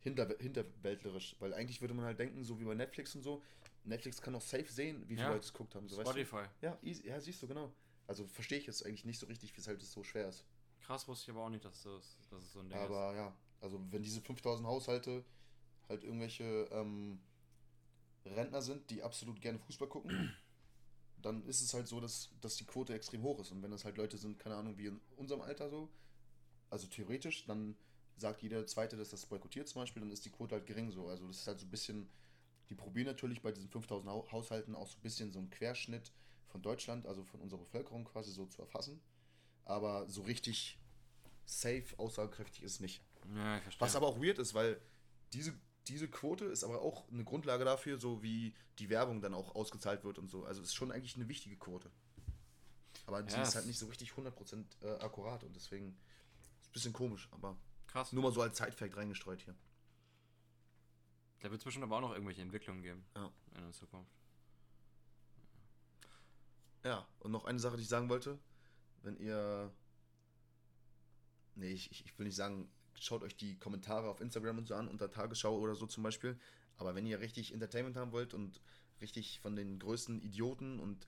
[0.00, 3.42] hinter, hinterwäldlerisch, weil eigentlich würde man halt denken, so wie bei Netflix und so,
[3.84, 5.32] Netflix kann auch safe sehen, wie viele ja.
[5.32, 5.88] Leute es guckt haben.
[5.88, 6.36] So, Spotify.
[6.36, 6.66] Weißt du?
[6.66, 7.72] ja, easy, ja, siehst du, genau.
[8.06, 10.44] Also verstehe ich jetzt eigentlich nicht so richtig, weshalb es so schwer ist.
[10.80, 12.92] Krass wusste ich aber auch nicht, dass, das, dass es so ein Ding aber, ist.
[12.92, 15.24] Aber ja, also wenn diese 5000 Haushalte
[15.88, 17.18] halt irgendwelche ähm,
[18.26, 20.34] Rentner sind, die absolut gerne Fußball gucken,
[21.22, 23.50] dann ist es halt so, dass, dass die Quote extrem hoch ist.
[23.50, 25.88] Und wenn das halt Leute sind, keine Ahnung, wie in unserem Alter so,
[26.70, 27.76] also theoretisch, dann
[28.16, 31.08] sagt jeder Zweite, dass das boykottiert zum Beispiel, dann ist die Quote halt gering so.
[31.08, 32.08] Also das ist halt so ein bisschen,
[32.68, 36.12] die probieren natürlich bei diesen 5000 Haushalten auch so ein bisschen so einen Querschnitt
[36.48, 39.00] von Deutschland, also von unserer Bevölkerung quasi so zu erfassen.
[39.64, 40.78] Aber so richtig
[41.46, 43.02] safe, aussagekräftig ist es nicht.
[43.34, 43.60] Ja.
[43.78, 44.80] Was aber auch weird ist, weil
[45.32, 45.54] diese,
[45.88, 50.04] diese Quote ist aber auch eine Grundlage dafür, so wie die Werbung dann auch ausgezahlt
[50.04, 50.44] wird und so.
[50.44, 51.90] Also ist schon eigentlich eine wichtige Quote.
[53.06, 56.68] Aber ja, sie ist halt nicht so richtig 100% äh, akkurat und deswegen ist es
[56.68, 58.12] ein bisschen komisch, aber krass.
[58.12, 59.54] nur mal so als Zeitfact reingestreut hier.
[61.40, 63.30] Da wird es bestimmt aber auch noch irgendwelche Entwicklungen geben ja.
[63.54, 64.10] in der Zukunft.
[66.84, 68.38] Ja, und noch eine Sache, die ich sagen wollte.
[69.02, 69.72] Wenn ihr.
[71.54, 72.68] Nee, ich, ich will nicht sagen,
[73.00, 76.38] schaut euch die Kommentare auf Instagram und so an, unter Tagesschau oder so zum Beispiel.
[76.76, 78.60] Aber wenn ihr richtig Entertainment haben wollt und
[79.00, 81.06] richtig von den größten Idioten und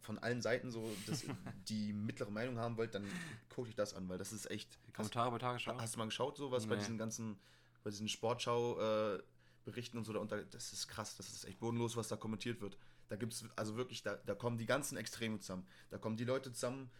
[0.00, 1.24] von allen Seiten so das,
[1.68, 3.06] die mittlere Meinung haben wollt, dann
[3.48, 4.78] guckt euch das an, weil das ist echt.
[4.92, 5.76] Kommentare bei Tagesschau?
[5.78, 6.70] Hast du mal geschaut, so was nee.
[6.70, 7.38] bei diesen ganzen,
[7.82, 12.08] bei diesen Sportschau-Berichten äh, und so, da, das ist krass, das ist echt bodenlos, was
[12.08, 12.76] da kommentiert wird.
[13.08, 15.66] Da gibt es, also wirklich, da, da kommen die ganzen Extreme zusammen.
[15.90, 16.90] Da kommen die Leute zusammen,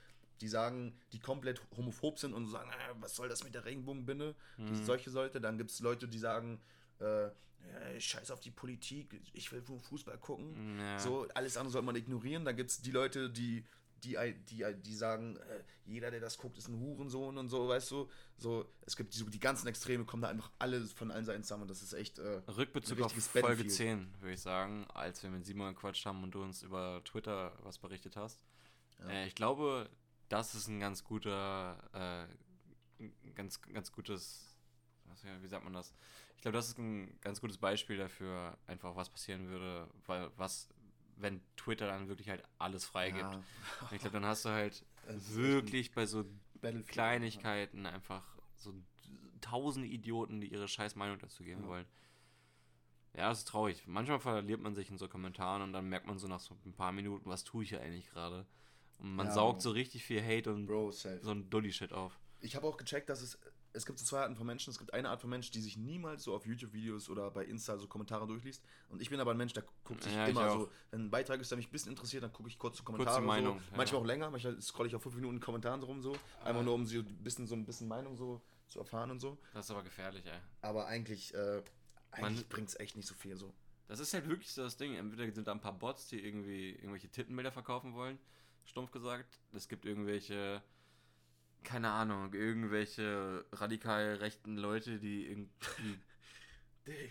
[0.40, 4.34] die sagen, die komplett homophob sind und sagen, ah, was soll das mit der Regenbogenbinde?
[4.58, 4.84] Mhm.
[4.84, 5.40] solche Leute.
[5.40, 6.60] Dann gibt es Leute, die sagen,
[7.00, 7.30] äh,
[7.72, 10.78] ja, scheiß auf die Politik, ich will Fußball gucken.
[10.78, 10.98] Ja.
[10.98, 12.44] So, alles andere sollte man ignorieren.
[12.44, 13.64] Dann gibt es die Leute, die,
[14.02, 14.16] die,
[14.48, 18.10] die, die sagen, äh, jeder, der das guckt, ist ein Hurensohn und so, weißt du.
[18.36, 21.68] So, es gibt die, die ganzen Extreme, kommen da einfach alle von allen Seiten zusammen
[21.68, 22.18] das ist echt.
[22.18, 26.32] Äh, Rückbezug auf Folge 10, würde ich sagen, als wir mit Simon gequatscht haben und
[26.32, 28.44] du uns über Twitter was berichtet hast.
[29.00, 29.08] Ja.
[29.08, 29.88] Äh, ich glaube,
[30.28, 32.28] das ist ein ganz guter,
[32.98, 34.56] äh, ganz, ganz gutes,
[35.40, 35.94] wie sagt man das?
[36.36, 40.68] Ich glaube, das ist ein ganz gutes Beispiel dafür, einfach was passieren würde, weil was,
[41.16, 43.22] wenn Twitter dann wirklich halt alles freigibt.
[43.22, 43.42] Ja.
[43.92, 46.24] Ich glaube, dann hast du halt wirklich bei so
[46.86, 48.74] Kleinigkeiten einfach so
[49.40, 51.68] tausende Idioten, die ihre scheiß Meinung dazu geben ja.
[51.68, 51.86] wollen.
[53.16, 53.86] Ja, das ist traurig.
[53.86, 56.72] Manchmal verliert man sich in so Kommentaren und dann merkt man so nach so ein
[56.72, 58.44] paar Minuten, was tue ich hier eigentlich gerade.
[58.98, 62.18] Und man ja, saugt so richtig viel Hate und Bro, so ein Dully-Shit auf.
[62.40, 63.38] Ich habe auch gecheckt, dass es,
[63.72, 64.70] es gibt so zwei Arten von Menschen.
[64.70, 67.76] Es gibt eine Art von Mensch, die sich niemals so auf YouTube-Videos oder bei Insta
[67.76, 68.62] so Kommentare durchliest.
[68.88, 71.40] Und ich bin aber ein Mensch, der guckt sich ja, immer so, wenn ein Beitrag
[71.40, 73.16] ist, der mich ein bisschen interessiert, dann gucke ich kurz Kommentare.
[73.16, 73.58] Kurze Meinung.
[73.58, 73.76] So.
[73.76, 76.16] Manchmal auch länger, manchmal scrolle ich auf fünf Minuten in Kommentaren so rum so.
[76.44, 79.38] Einfach nur, um so ein bisschen, so ein bisschen Meinung so zu erfahren und so.
[79.52, 80.38] Das ist aber gefährlich, ey.
[80.60, 81.62] Aber eigentlich, äh,
[82.12, 83.52] eigentlich bringt es echt nicht so viel so.
[83.88, 84.94] Das ist halt wirklich so das Ding.
[84.94, 88.18] Entweder sind da ein paar Bots, die irgendwie irgendwelche Tittenbilder verkaufen wollen
[88.64, 89.40] stumpf gesagt.
[89.52, 90.62] Es gibt irgendwelche,
[91.62, 95.98] keine Ahnung, irgendwelche radikal rechten Leute, die irgendwie
[96.86, 97.10] die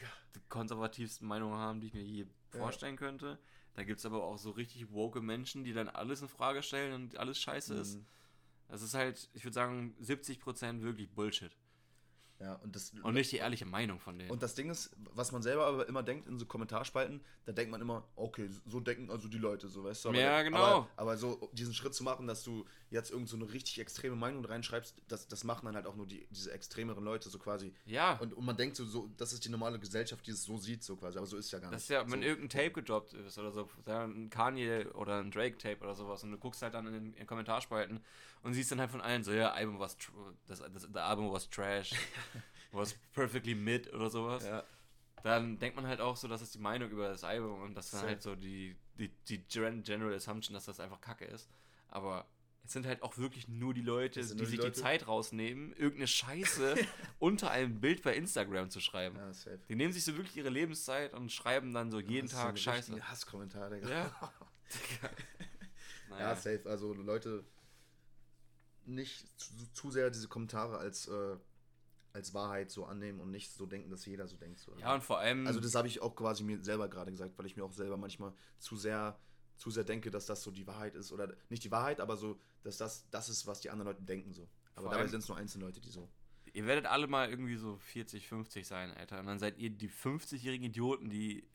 [0.49, 2.59] konservativsten Meinungen haben, die ich mir je ja.
[2.59, 3.39] vorstellen könnte.
[3.75, 6.93] Da gibt es aber auch so richtig woke Menschen, die dann alles in Frage stellen
[6.93, 7.81] und alles scheiße mhm.
[7.81, 7.99] ist.
[8.67, 11.55] Das ist halt, ich würde sagen, 70% wirklich Bullshit.
[12.39, 14.29] Ja, und, das, und nicht die ehrliche Meinung von denen.
[14.29, 17.71] Und das Ding ist, was man selber aber immer denkt in so Kommentarspalten, da denkt
[17.71, 20.09] man immer, okay, so denken also die Leute, so weißt du.
[20.09, 20.57] Aber, ja, genau.
[20.57, 24.15] Aber, aber, so diesen Schritt zu machen, dass du jetzt irgend so eine richtig extreme
[24.15, 27.73] Meinung reinschreibst, das, das machen dann halt auch nur die, diese extremeren Leute so quasi.
[27.85, 28.17] Ja.
[28.19, 30.83] Und, und man denkt so, so, das ist die normale Gesellschaft, die es so sieht,
[30.83, 31.75] so quasi, aber so ist ja gar nicht.
[31.75, 32.11] Das ist ja, so.
[32.11, 36.31] wenn irgendein Tape gedroppt ist oder so, ein Kanye oder ein Drake-Tape oder sowas und
[36.31, 38.01] du guckst halt dann in den, in den Kommentarspalten
[38.43, 39.97] und siehst dann halt von allen so, ja, Album was,
[40.45, 41.93] das, das, das Album was trash.
[42.71, 44.45] was perfectly mid oder sowas.
[44.45, 44.63] Ja.
[45.23, 47.93] Dann denkt man halt auch so, dass es die Meinung über das Album und das
[47.93, 51.49] ist halt so die, die, die General Assumption, dass das einfach Kacke ist.
[51.87, 52.25] Aber
[52.65, 54.71] es sind halt auch wirklich nur die Leute, die, die sich Leute?
[54.71, 56.75] die Zeit rausnehmen, irgendeine Scheiße
[57.19, 59.17] unter einem Bild bei Instagram zu schreiben.
[59.17, 59.31] Ja,
[59.69, 63.01] die nehmen sich so wirklich ihre Lebenszeit und schreiben dann so jeden Tag so Scheiße.
[63.09, 63.89] Hasskommentar, Digga.
[63.89, 64.11] Ja.
[66.09, 66.29] naja.
[66.29, 66.63] ja, safe.
[66.65, 67.45] Also Leute,
[68.85, 71.37] nicht zu, zu sehr diese Kommentare als äh,
[72.13, 74.59] als Wahrheit so annehmen und nicht so denken, dass jeder so denkt.
[74.59, 74.75] So.
[74.77, 75.47] Ja, und vor allem.
[75.47, 77.97] Also, das habe ich auch quasi mir selber gerade gesagt, weil ich mir auch selber
[77.97, 79.19] manchmal zu sehr,
[79.57, 81.11] zu sehr denke, dass das so die Wahrheit ist.
[81.11, 84.31] Oder nicht die Wahrheit, aber so, dass das das ist, was die anderen Leute denken.
[84.31, 84.47] so.
[84.75, 86.07] Aber dabei sind es nur einzelne Leute, die so.
[86.53, 89.19] Ihr werdet alle mal irgendwie so 40, 50 sein, Alter.
[89.19, 91.47] Und dann seid ihr die 50-jährigen Idioten, die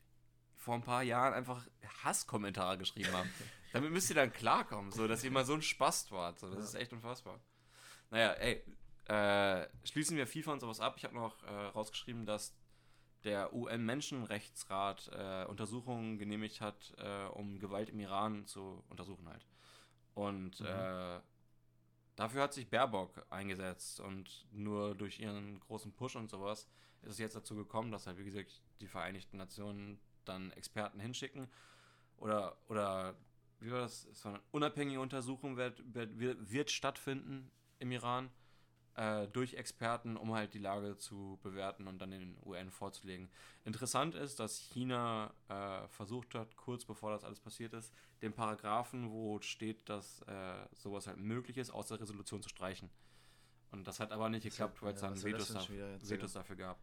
[0.55, 1.65] vor ein paar Jahren einfach
[2.03, 3.29] Hasskommentare geschrieben haben.
[3.73, 6.39] Damit müsst ihr dann klarkommen, so, dass ihr mal so ein Spast wart.
[6.39, 6.49] So.
[6.53, 7.39] Das ist echt unfassbar.
[8.09, 8.63] Naja, ey,
[9.05, 10.95] äh, schließen wir FIFA und sowas ab.
[10.97, 12.55] Ich habe noch äh, rausgeschrieben, dass
[13.23, 19.45] der UN-Menschenrechtsrat äh, Untersuchungen genehmigt hat, äh, um Gewalt im Iran zu untersuchen halt.
[20.13, 20.65] Und Mhm.
[20.65, 21.19] äh,
[22.15, 26.67] dafür hat sich Baerbock eingesetzt und nur durch ihren großen Push und sowas
[27.01, 31.49] ist es jetzt dazu gekommen, dass halt, wie gesagt, die Vereinigten Nationen dann Experten hinschicken
[32.17, 33.15] oder, oder
[33.59, 34.05] wie war das?
[34.05, 38.29] Es war eine unabhängige Untersuchung wird, wird, wird stattfinden im Iran
[38.95, 43.29] äh, durch Experten, um halt die Lage zu bewerten und dann den UN vorzulegen.
[43.63, 49.11] Interessant ist, dass China äh, versucht hat, kurz bevor das alles passiert ist, den Paragraphen,
[49.11, 52.89] wo steht, dass äh, sowas halt möglich ist, aus der Resolution zu streichen.
[53.71, 55.67] Und das hat aber nicht Was geklappt, weil es ja, dann das Vetos, da,
[56.01, 56.79] Vetos dafür gab.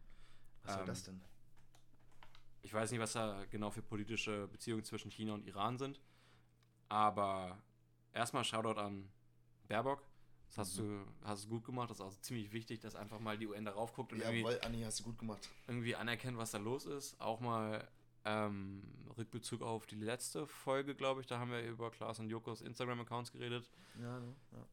[0.63, 1.21] Was soll Ähm, das denn?
[2.61, 5.99] Ich weiß nicht, was da genau für politische Beziehungen zwischen China und Iran sind.
[6.89, 7.57] Aber
[8.13, 9.09] erstmal Shoutout an
[9.67, 10.03] Baerbock.
[10.47, 11.05] Das hast, Mhm.
[11.21, 11.89] du, hast du gut gemacht.
[11.89, 14.59] Das ist auch ziemlich wichtig, dass einfach mal die UN darauf guckt und irgendwie, Jawohl,
[14.63, 15.49] Anni, hast du gut gemacht.
[15.67, 17.19] irgendwie anerkennt, was da los ist.
[17.19, 17.85] Auch mal
[18.23, 18.81] ähm,
[19.17, 21.27] Rückbezug auf die letzte Folge, glaube ich.
[21.27, 23.69] Da haben wir über Klaas und Jokos Instagram-Accounts geredet.
[23.99, 24.35] Ja, ne?
[24.53, 24.65] Ja.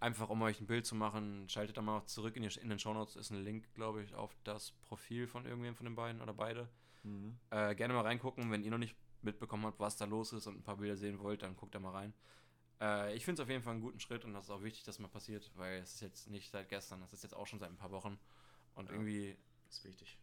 [0.00, 2.78] Einfach um euch ein Bild zu machen, schaltet da mal zurück in, die, in den
[2.78, 3.16] Shownotes.
[3.16, 6.68] Ist ein Link, glaube ich, auf das Profil von irgendwem von den beiden oder beide.
[7.02, 7.38] Mhm.
[7.50, 8.94] Äh, gerne mal reingucken, wenn ihr noch nicht
[9.26, 11.80] mitbekommen habt, was da los ist und ein paar Bilder sehen wollt, dann guckt da
[11.80, 12.14] mal rein.
[12.80, 14.84] Äh, ich finde es auf jeden Fall einen guten Schritt und das ist auch wichtig,
[14.84, 17.58] dass mal passiert, weil es ist jetzt nicht seit gestern, das ist jetzt auch schon
[17.60, 18.18] seit ein paar Wochen.
[18.74, 18.92] Und Ja.
[18.94, 19.36] irgendwie,
[19.68, 20.18] Ist wichtig.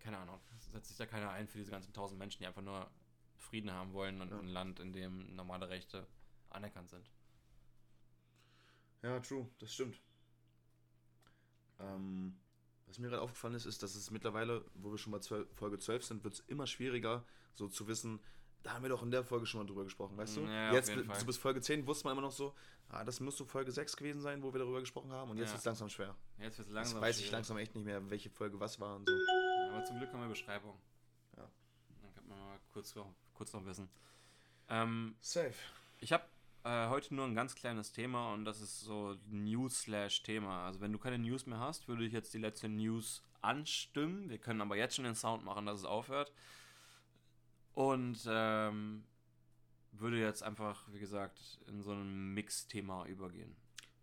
[0.00, 0.40] keine Ahnung,
[0.72, 2.90] setzt sich da keiner ein für diese ganzen tausend Menschen, die einfach nur
[3.36, 4.38] Frieden haben wollen und Ja.
[4.38, 6.06] ein Land, in dem normale Rechte
[6.50, 7.10] anerkannt sind.
[9.02, 10.00] Ja, true, das stimmt.
[11.80, 12.38] Ähm,
[12.86, 15.78] was mir gerade aufgefallen ist, ist, dass es mittlerweile, wo wir schon bei 12, Folge
[15.78, 18.20] 12 sind, wird es immer schwieriger, so zu wissen,
[18.62, 20.40] da haben wir doch in der Folge schon mal drüber gesprochen, weißt du?
[20.42, 22.54] Ja, auf Jetzt so bis Folge 10 wusste man immer noch so,
[22.88, 25.52] ah, das müsste Folge 6 gewesen sein, wo wir darüber gesprochen haben und jetzt Ja.
[25.54, 26.14] wird es langsam schwer.
[26.38, 27.00] Jetzt wird es Jetzt langsam.
[27.00, 27.32] weiß ich schwierig.
[27.32, 29.14] langsam echt nicht mehr, welche Folge was war und so.
[29.72, 30.78] Aber zum Glück haben wir Beschreibung.
[31.36, 31.48] Ja.
[32.02, 33.88] Dann kann man mal kurz, noch- kurz noch wissen.
[34.68, 35.54] Ähm, Safe.
[36.00, 36.24] Ich habe
[36.64, 40.66] äh, heute nur ein ganz kleines Thema und das ist so News-Thema.
[40.66, 44.28] Also wenn du keine News mehr hast, würde ich jetzt die letzte News anstimmen.
[44.28, 46.32] Wir können aber jetzt schon den Sound machen, dass es aufhört.
[47.78, 49.04] Und ähm,
[49.92, 53.54] würde jetzt einfach, wie gesagt, in so ein Mix-Thema übergehen.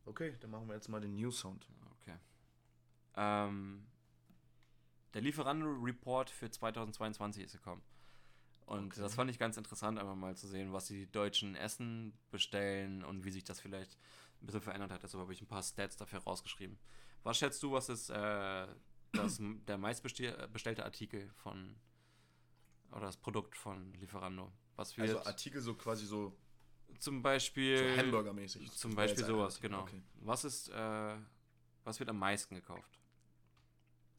[0.05, 1.67] Okay, dann machen wir jetzt mal den News-Sound.
[1.99, 2.15] Okay.
[3.17, 3.85] Ähm,
[5.13, 7.81] der Lieferando-Report für 2022 ist gekommen.
[8.65, 9.01] Und Okay.
[9.01, 13.25] das fand ich ganz interessant, einfach mal zu sehen, was die Deutschen essen, bestellen und
[13.25, 13.97] wie sich das vielleicht
[14.41, 15.03] ein bisschen verändert hat.
[15.03, 16.79] Deshalb habe ich ein paar Stats dafür rausgeschrieben.
[17.23, 18.67] Was schätzt du, was ist äh,
[19.11, 21.75] das, der meistbestellte Artikel von
[22.91, 24.51] oder das Produkt von Lieferando?
[24.75, 26.35] Was wird Also Artikel so quasi so,
[26.99, 28.71] zum so Beispiel Hamburger-mäßig.
[28.73, 29.81] zum wäre Beispiel sowas, genau.
[29.81, 30.01] Okay.
[30.15, 31.15] Was ist, äh,
[31.83, 32.99] was wird am meisten gekauft?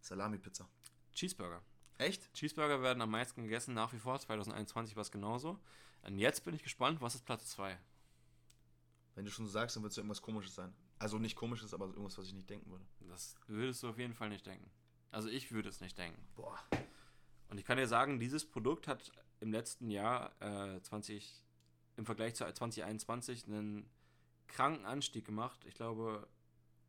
[0.00, 0.68] Salami-Pizza.
[1.12, 1.62] Cheeseburger.
[1.98, 2.33] Echt?
[2.35, 4.18] Cheeseburger werden am meisten gegessen, nach wie vor.
[4.18, 5.59] 2021 war es genauso.
[6.02, 7.79] Und jetzt bin ich gespannt, was ist Platz 2?
[9.14, 10.74] Wenn du schon so sagst, dann wird es ja irgendwas komisches sein.
[10.98, 12.85] Also nicht komisches, aber irgendwas, was ich nicht denken würde.
[13.09, 14.70] Das würdest du auf jeden Fall nicht denken.
[15.11, 16.22] Also ich würde es nicht denken.
[16.35, 16.59] Boah.
[17.48, 21.42] Und ich kann dir sagen, dieses Produkt hat im letzten Jahr äh, 20,
[21.96, 23.88] im Vergleich zu 2021 einen
[24.48, 25.64] kranken Anstieg gemacht.
[25.64, 26.26] Ich glaube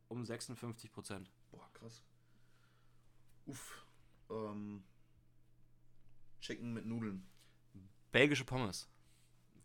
[0.08, 1.30] um 56 Prozent.
[1.52, 2.02] Boah, krass.
[3.46, 3.86] Uff.
[4.30, 4.84] Ähm.
[6.42, 7.28] Chicken mit Nudeln.
[8.12, 8.88] Belgische Pommes.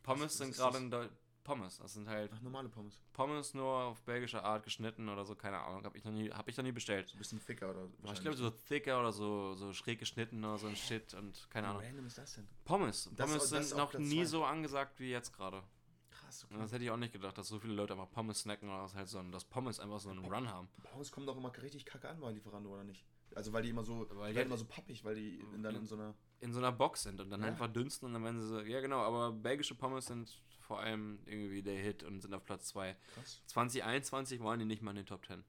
[0.02, 1.09] Pommes Was- was sind gerade in Deu
[1.44, 1.78] Pommes.
[1.78, 3.00] Das sind halt Ach, normale Pommes.
[3.12, 5.85] Pommes nur auf belgische Art geschnitten oder so, keine Ahnung.
[5.85, 7.09] Habe ich, noch nie- hab ich noch nie bestellt.
[7.09, 10.44] So ein bisschen thicker oder Aber ich glaube, so thicker oder so, so schräg geschnitten
[10.44, 11.83] oder so ein Shit und keine Ahnung.
[11.83, 12.48] random ist das denn?
[12.64, 13.11] Pommes.
[13.16, 14.24] Das- Pommes das sind auch noch nie zwei.
[14.26, 15.62] so angesagt wie jetzt gerade.
[16.11, 18.83] Krass, Das hätte ich auch nicht gedacht, dass so viele Leute einfach Pommes snacken oder
[18.85, 20.68] was halt so, dass Pommes einfach so einen Run haben.
[20.83, 23.05] Pommes kommen doch immer richtig kacke an bei Lieferando, oder nicht?
[23.35, 25.62] Also weil die immer so, Weil die die- werden immer so pappig, weil die in,
[25.62, 26.14] dann in so einer...
[26.40, 27.46] In so einer Box sind und dann Ja.
[27.46, 28.61] einfach dünsten und dann werden sie so.
[28.61, 32.68] Ja, genau, aber belgische Pommes sind vor allem irgendwie der Hit und sind auf Platz
[32.68, 32.96] 2.
[33.14, 33.42] Krass.
[33.46, 35.44] 2021 waren die nicht mal in den Top 10.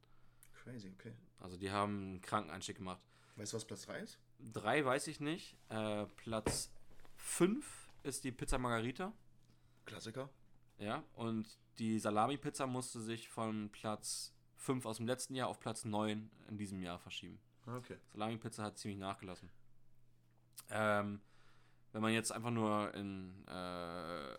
[0.64, 1.14] Crazy, okay.
[1.40, 3.02] Also die haben einen kranken Anstieg gemacht.
[3.36, 4.20] Weißt du, was Platz 3 ist?
[4.40, 5.58] Drei weiß ich nicht.
[5.70, 6.72] Äh, Platz
[7.18, 9.14] 5 ist die Pizza Margarita.
[9.86, 10.30] Klassiker.
[10.78, 11.48] Ja, und
[11.80, 16.58] die Salami-Pizza musste sich von Platz 5 aus dem letzten Jahr auf Platz 9 in
[16.58, 17.40] diesem Jahr verschieben.
[17.66, 17.98] Ah, Okay.
[18.14, 19.50] Salami-Pizza hat ziemlich nachgelassen.
[20.70, 21.22] Ähm,
[21.94, 24.36] wenn man jetzt einfach nur in äh,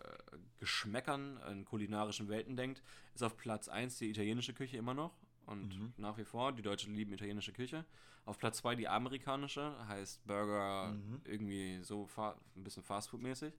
[0.59, 5.15] Geschmäckern, in kulinarischen Welten denkt, ist auf Platz 1 die italienische Küche immer noch.
[5.47, 5.93] und Mhm.
[5.97, 6.53] nach wie vor.
[6.53, 7.85] Die Deutschen lieben italienische Küche.
[8.25, 11.21] Auf Platz 2 die amerikanische, heißt Burger Mhm.
[11.23, 13.53] irgendwie so ein bisschen Fastfood-mäßig.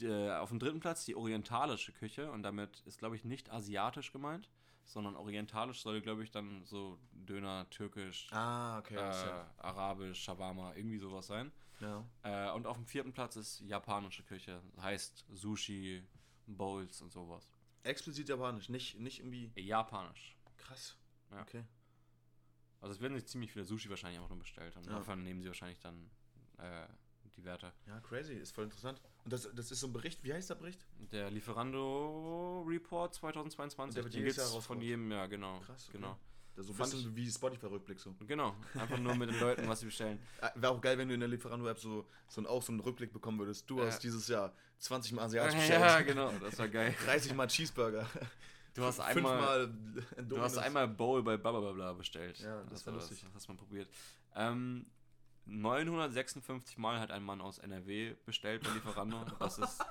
[0.00, 4.12] Äh, Auf dem dritten Platz die orientalische Küche und damit ist, glaube ich, nicht asiatisch
[4.12, 4.48] gemeint,
[4.84, 8.96] sondern orientalisch soll, glaube ich, dann so Döner, türkisch, Ah, okay.
[8.96, 11.52] äh, arabisch, Shawarma, irgendwie sowas sein.
[11.80, 12.04] Ja.
[12.22, 16.02] Äh, und auf dem vierten Platz ist japanische Küche, heißt Sushi,
[16.46, 17.50] Bowls und sowas.
[17.82, 19.50] Explizit japanisch, nicht, nicht irgendwie.
[19.60, 20.36] Japanisch.
[20.58, 20.96] Krass.
[21.30, 21.42] Ja.
[21.42, 21.64] Okay.
[22.80, 24.92] Also es werden sich ziemlich viele Sushi wahrscheinlich auch nur bestellt und Ja.
[24.94, 26.10] davon nehmen sie wahrscheinlich dann
[26.58, 26.86] äh,
[27.36, 27.72] die Werte.
[27.86, 29.00] Ja, crazy, ist voll interessant.
[29.24, 30.86] Und das, das ist so ein Bericht, wie heißt der Bericht?
[31.12, 34.82] Der Lieferando Report 2022, Der wird den jedes Jahr von rausgebracht.
[34.82, 35.60] jedem, ja genau.
[35.60, 35.98] Krass, okay.
[35.98, 36.18] genau.
[36.66, 38.14] Das so ein bisschen wie Spotify-Rückblick so.
[38.26, 40.18] Genau, einfach nur mit den Leuten, was sie bestellen.
[40.54, 43.38] Wäre auch geil, wenn du in der Lieferando-App so, so auch so einen Rückblick bekommen
[43.38, 43.68] würdest.
[43.70, 43.86] Du Ja.
[43.86, 45.80] hast dieses Jahr 20 Mal asiatisch bestellt.
[45.80, 46.94] ja, genau, das war geil.
[47.04, 48.06] 30 Mal Cheeseburger.
[48.74, 52.38] Du hast einmal, Fünfmal du hast einmal Bowl bei Blablabla bestellt.
[52.38, 53.20] Ja, das war war lustig.
[53.24, 53.88] Das hast man probiert.
[54.36, 54.86] Ähm,
[55.46, 59.24] 956 Mal hat ein Mann aus NRW bestellt bei Lieferando.
[59.40, 59.84] Das ist,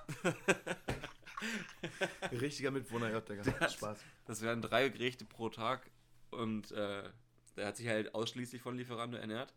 [2.32, 3.70] Richtiger Mitwohner, ja, Digga.
[3.70, 4.00] Spaß.
[4.26, 5.90] das wären drei Gerichte pro Tag
[6.32, 7.10] und äh,
[7.56, 9.54] der hat sich halt ausschließlich von Lieferando ernährt.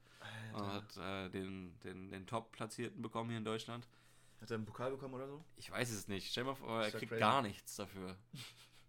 [0.53, 3.89] Und hat äh, den, den, den Top-Platzierten bekommen hier in Deutschland.
[4.41, 5.45] Hat er einen Pokal bekommen oder so?
[5.57, 6.31] Ich weiß es nicht.
[6.31, 7.21] Stell mal vor, er kriegt crazy.
[7.21, 8.17] gar nichts dafür.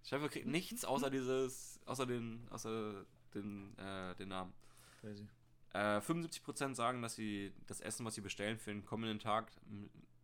[0.04, 4.54] Stell dir vor, er kriegt nichts außer dieses, außer den, außer den, äh, den Namen.
[5.00, 5.28] Crazy.
[5.74, 9.52] Äh, 75% sagen, dass sie das Essen, was sie bestellen, für den kommenden Tag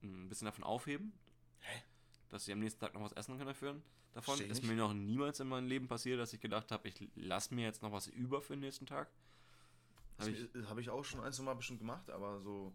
[0.03, 1.13] ein bisschen davon aufheben.
[1.59, 1.81] Hä?
[2.29, 3.81] Dass sie am nächsten Tag noch was essen können dafür.
[4.13, 7.09] Davon Versteh ist mir noch niemals in meinem Leben passiert, dass ich gedacht habe, ich
[7.15, 9.09] lasse mir jetzt noch was über für den nächsten Tag.
[10.17, 12.73] Hab Habe ich, ich, hab ich auch schon ein, zwei Mal bestimmt gemacht, aber so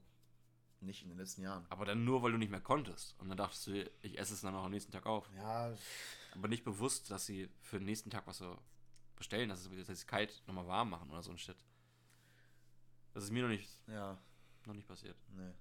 [0.81, 1.67] nicht in den letzten Jahren.
[1.71, 3.15] aber dann nur, weil du nicht mehr konntest.
[3.19, 5.29] Und dann dachtest du, ich esse es dann auch am nächsten Tag auf.
[5.37, 5.75] Ja,
[6.35, 8.59] Aber nicht bewusst, dass sie für den nächsten Tag was so
[9.17, 11.57] bestellen, dass, sie es kalt nochmal warm machen oder so ein Shit.
[13.13, 14.19] Das ist mir noch nicht, ja,
[14.67, 15.17] noch nicht passiert.
[15.31, 15.53] nee.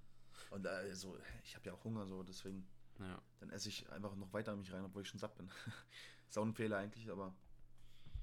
[0.49, 2.67] Und äh, so, ich habe ja auch Hunger, so, deswegen,
[2.99, 3.21] Ja.
[3.39, 5.49] dann esse ich einfach noch weiter mich rein, obwohl ich schon satt bin.
[6.29, 7.33] ist auch ein Fehler eigentlich, aber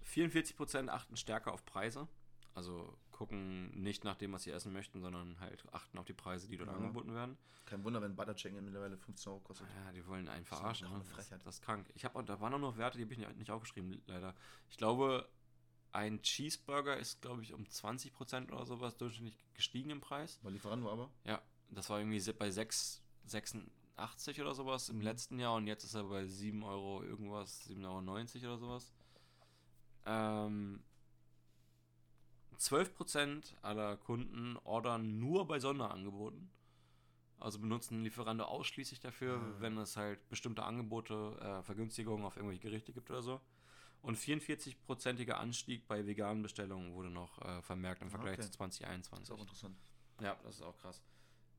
[0.04, 2.08] 44% achten stärker auf Preise.
[2.54, 6.48] Also gucken nicht nach dem, was sie essen möchten, sondern halt achten auf die Preise,
[6.48, 6.76] die dort Ja.
[6.76, 7.36] angeboten werden.
[7.66, 9.68] kein Wunder, wenn Butter Chicken mittlerweile 15 Euro kostet.
[9.84, 10.84] Ja, die wollen einen Das ist verarschen.
[10.86, 10.96] doch Ne?
[10.96, 11.46] eine Das, Frechheit.
[11.46, 11.88] das ist krank.
[11.94, 14.34] Ich habe da waren auch noch Werte, die habe ich nicht, aufgeschrieben, leider.
[14.70, 15.28] Ich glaube,
[15.92, 20.40] ein Cheeseburger ist, glaube ich, um 20% oder sowas durchschnittlich gestiegen im Preis.
[20.42, 21.10] Bei Lieferando aber?
[21.24, 23.02] Ja, das war irgendwie bei 6,
[24.00, 25.02] 86 oder sowas im Mhm.
[25.02, 28.92] letzten Jahr und jetzt ist er bei 7 Euro irgendwas, 7,90 Euro oder sowas.
[30.06, 30.82] Ähm,
[32.58, 36.50] 12% aller Kunden ordern nur bei Sonderangeboten.
[37.38, 39.60] Also benutzen Lieferando ausschließlich dafür, Ah.
[39.60, 43.40] wenn es halt bestimmte Angebote, äh, Vergünstigungen auf irgendwelche Gerichte gibt oder so.
[44.02, 48.42] Und 44-prozentiger Anstieg bei veganen Bestellungen wurde noch äh, vermerkt im Vergleich okay.
[48.42, 49.22] zu Das 2021.
[49.22, 49.76] ist auch interessant.
[50.20, 51.02] Ja, das ist auch krass.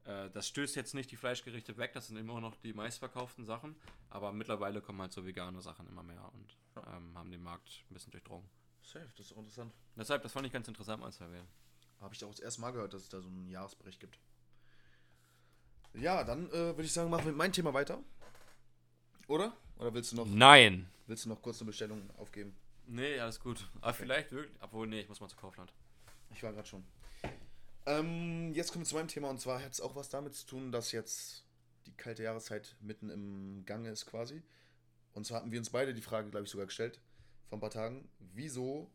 [0.05, 3.75] Äh, das stößt jetzt nicht die Fleischgerichte weg, das sind immer noch die meistverkauften Sachen,
[4.09, 6.97] aber mittlerweile kommen halt so vegane Sachen immer mehr und Ja.
[6.97, 8.49] ähm, haben den Markt ein bisschen durchdrungen.
[8.81, 9.73] Safe, das ist auch interessant.
[9.95, 11.47] Deshalb, das fand ich ganz interessant mal zu erwähnen.
[11.99, 14.17] Habe ich auch das erste Mal gehört, dass es da so einen Jahresbericht gibt.
[15.93, 17.99] Ja, dann äh, würde ich sagen, machen wir mit meinem Thema weiter.
[19.27, 19.55] Oder?
[19.77, 20.89] Oder willst du noch, Nein!
[21.07, 22.55] willst du noch kurz eine Bestellung aufgeben?
[22.87, 23.69] Nee, alles gut.
[23.81, 25.71] Aber vielleicht wirklich, obwohl, nee, ich muss mal zu Kaufland.
[26.31, 26.83] Ich war gerade schon.
[27.85, 30.45] Ähm, jetzt kommen wir zu meinem Thema und zwar hat es auch was damit zu
[30.45, 31.45] tun, dass jetzt
[31.87, 34.43] die kalte Jahreszeit mitten im Gange ist quasi.
[35.13, 37.01] Und zwar hatten wir uns beide die Frage, glaube ich, sogar gestellt
[37.49, 38.89] vor ein paar Tagen, wieso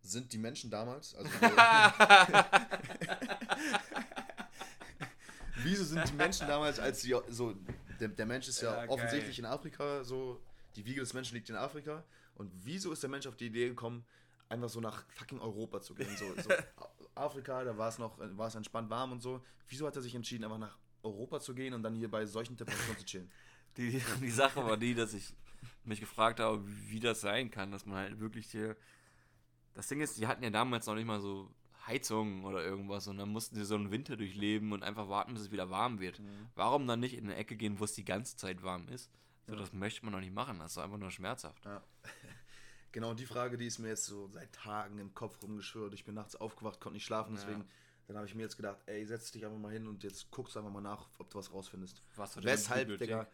[0.00, 1.30] sind die Menschen damals, also
[5.62, 7.54] wieso sind die Menschen damals, als sie so,
[8.00, 8.88] der, der Mensch ist ja, Ja, geil.
[8.88, 10.40] offensichtlich in Afrika, so,
[10.76, 12.02] die Wiege des Menschen liegt in Afrika
[12.34, 14.04] und wieso ist der Mensch auf die Idee gekommen,
[14.50, 16.50] einfach so nach fucking Europa zu gehen, so, so
[17.14, 20.14] Afrika, da war es noch, war es entspannt warm und so, wieso hat er sich
[20.14, 23.30] entschieden, einfach nach Europa zu gehen und dann hier bei solchen Temperaturen zu chillen?
[23.76, 25.32] Die, die Sache war die, dass ich
[25.84, 28.76] mich gefragt habe, wie das sein kann, dass man halt wirklich hier.
[29.74, 31.48] Das Ding ist, die hatten ja damals noch nicht mal so
[31.86, 35.44] Heizungen oder irgendwas und dann mussten sie so einen Winter durchleben und einfach warten, bis
[35.44, 36.20] es wieder warm wird.
[36.56, 39.08] Warum dann nicht in eine Ecke gehen, wo es die ganze Zeit warm ist?
[39.46, 39.60] So, Ja.
[39.60, 40.58] das möchte man doch nicht machen.
[40.58, 41.64] Das ist einfach nur schmerzhaft.
[41.64, 41.80] Ja.
[42.92, 45.94] Genau, die Frage, die ist mir jetzt so seit Tagen im Kopf rumgeschwört.
[45.94, 47.40] Ich bin nachts aufgewacht, konnte nicht schlafen, Ja.
[47.40, 47.64] deswegen
[48.08, 50.56] dann habe ich mir jetzt gedacht, ey, setz dich einfach mal hin und jetzt guckst
[50.56, 52.02] einfach mal nach, ob du was rausfindest.
[52.16, 52.98] Was Weshalb?
[52.98, 53.28] Digga,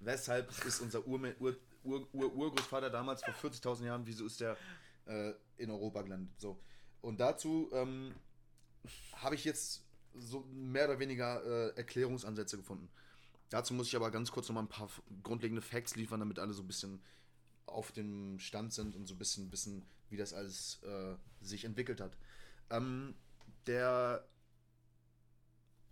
[0.00, 1.54] weshalb ist unser Urme- Ur,
[1.84, 4.56] Ur, Ur, Urgroßvater damals vor 40.000 Jahren, wieso ist der
[5.04, 6.30] äh, in Europa gelandet?
[6.40, 6.58] So.
[7.02, 8.14] Und dazu ähm,
[9.16, 9.84] habe ich jetzt
[10.14, 12.88] so mehr oder weniger äh, Erklärungsansätze gefunden.
[13.50, 14.88] Dazu muss ich aber ganz kurz nochmal ein paar
[15.22, 17.02] grundlegende Facts liefern, damit alle so ein bisschen
[17.66, 22.00] auf dem Stand sind und so ein bisschen wissen, wie das alles äh, sich entwickelt
[22.00, 22.16] hat.
[22.70, 23.14] Ähm,
[23.66, 24.26] der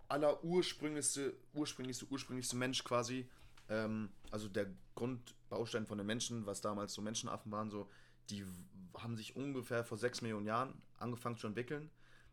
[0.08, 3.28] allerursprünglichste, ursprünglichste, ursprünglichste Mensch quasi,
[3.68, 7.88] ähm, also der Grundbaustein von den Menschen, was damals so Menschenaffen waren, so,
[8.28, 8.44] die
[8.98, 11.90] haben sich ungefähr vor sechs Millionen Jahren angefangen zu entwickeln.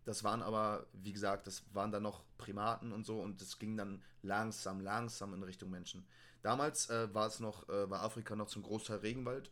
[0.07, 3.75] Das waren aber, wie gesagt, das waren dann noch Primaten und so und es ging
[3.75, 6.07] dann langsam, langsam in Richtung Menschen.
[6.41, 9.51] Damals äh, war es noch, äh, war Afrika noch zum Großteil Regenwald.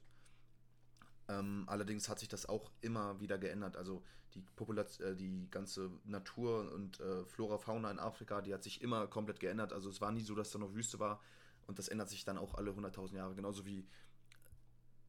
[1.28, 3.76] Ähm, allerdings hat sich das auch immer wieder geändert.
[3.76, 4.02] Also
[4.34, 8.82] die Population, äh, die ganze Natur und äh, Flora, Fauna in Afrika, die hat sich
[8.82, 9.74] immer komplett geändert.
[9.74, 11.20] Also es war nie so, dass da noch Wüste war
[11.68, 13.36] und das ändert sich dann auch alle 100.000 Jahre.
[13.36, 13.86] Genauso wie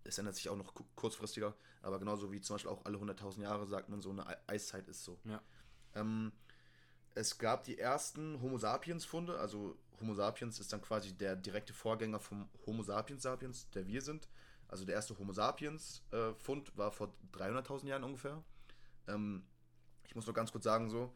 [0.07, 3.67] es ändert sich auch noch kurzfristiger, aber genauso wie zum Beispiel auch alle 100.000 Jahre
[3.67, 5.19] sagt man so eine Eiszeit ist so.
[5.25, 5.43] Ja.
[5.95, 6.33] Ähm,
[7.15, 11.73] es gab die ersten Homo sapiens Funde, also Homo sapiens ist dann quasi der direkte
[11.73, 14.29] Vorgänger vom Homo sapiens sapiens, der wir sind.
[14.69, 18.43] Also der erste Homo sapiens äh, Fund war vor 300.000 Jahren ungefähr.
[19.07, 19.47] Ähm,
[20.05, 21.15] ich muss nur ganz kurz sagen so,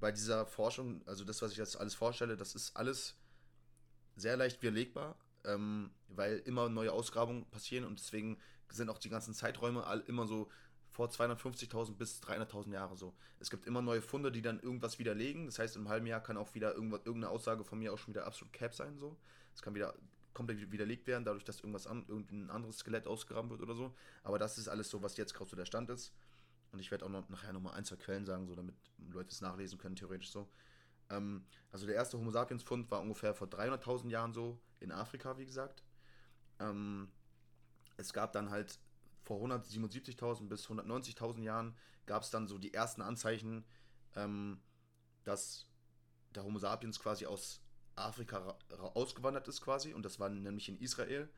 [0.00, 3.16] bei dieser Forschung, also das, was ich jetzt alles vorstelle, das ist alles
[4.16, 5.16] sehr leicht widerlegbar,
[5.46, 8.38] ähm, weil immer neue Ausgrabungen passieren und deswegen
[8.70, 10.48] sind auch die ganzen Zeiträume all, immer so
[10.90, 13.14] vor 250.000 bis 300.000 Jahre so.
[13.38, 15.44] Es gibt immer neue Funde, die dann irgendwas widerlegen.
[15.44, 18.14] Das heißt, im halben Jahr kann auch wieder irgendwas, irgendeine Aussage von mir auch schon
[18.14, 18.98] wieder absolut cap sein.
[18.98, 19.16] So.
[19.54, 19.94] Es kann wieder
[20.32, 23.94] komplett widerlegt werden, dadurch, dass irgendwas an, irgendein anderes Skelett ausgegraben wird oder so.
[24.22, 26.14] Aber das ist alles so, was jetzt gerade so der Stand ist.
[26.72, 29.40] Und ich werde auch noch, nachher nochmal ein, zwei Quellen sagen, so damit Leute es
[29.40, 30.48] nachlesen können, theoretisch so.
[31.10, 35.38] Ähm, also der erste Homo sapiens Fund war ungefähr vor 300.000 Jahren so in Afrika,
[35.38, 35.82] wie gesagt.
[36.58, 37.10] Ähm,
[37.96, 38.78] es gab dann halt
[39.22, 41.76] vor 177.000 bis 190.000 Jahren
[42.06, 43.64] gab es dann so die ersten Anzeichen,
[44.14, 44.60] ähm,
[45.24, 45.66] dass
[46.34, 47.60] der Homo sapiens quasi aus
[47.96, 48.56] Afrika
[48.94, 51.28] ausgewandert ist quasi und das war nämlich in Israel.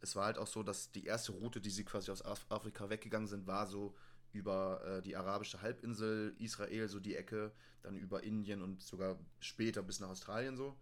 [0.00, 3.28] Es war halt auch so, dass die erste Route, die sie quasi aus Afrika weggegangen
[3.28, 3.94] sind, war so
[4.32, 7.52] über äh, die arabische Halbinsel, Israel, so die Ecke,
[7.82, 10.76] dann über Indien und sogar später bis nach Australien so.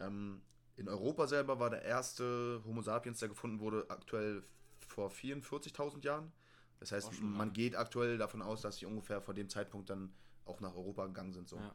[0.00, 0.42] Ähm,
[0.76, 4.42] in Europa selber war der erste Homo sapiens, der gefunden wurde, aktuell
[4.86, 6.32] vor 44.000 Jahren.
[6.78, 10.12] Das heißt, man geht aktuell davon aus, dass sie ungefähr vor dem Zeitpunkt dann
[10.44, 11.48] auch nach Europa gegangen sind.
[11.48, 11.56] So.
[11.56, 11.74] Ja.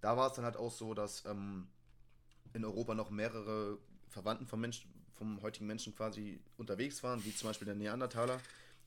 [0.00, 1.68] Da war es dann halt auch so, dass ähm,
[2.52, 3.78] in Europa noch mehrere
[4.08, 8.40] Verwandten vom, Mensch, vom heutigen Menschen quasi unterwegs waren, wie zum Beispiel der Neandertaler.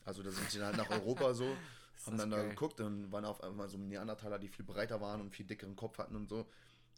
[0.06, 1.46] Also da sind sie dann halt nach Europa so,
[2.06, 2.44] haben dann geil.
[2.44, 5.76] da geguckt, dann waren auf einmal so Neandertaler, die viel breiter waren und viel dickeren
[5.76, 6.48] Kopf hatten und so.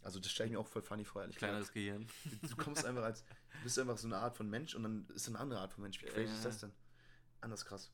[0.03, 2.07] Also das stelle ich mir auch voll funny vor, ehrlich Kleines Gehirn.
[2.41, 5.27] Du kommst einfach als, du bist einfach so eine Art von Mensch und dann ist
[5.27, 6.01] eine andere Art von Mensch.
[6.01, 6.33] Wie crazy ja.
[6.33, 6.71] ist das denn?
[7.41, 7.91] Anders krass.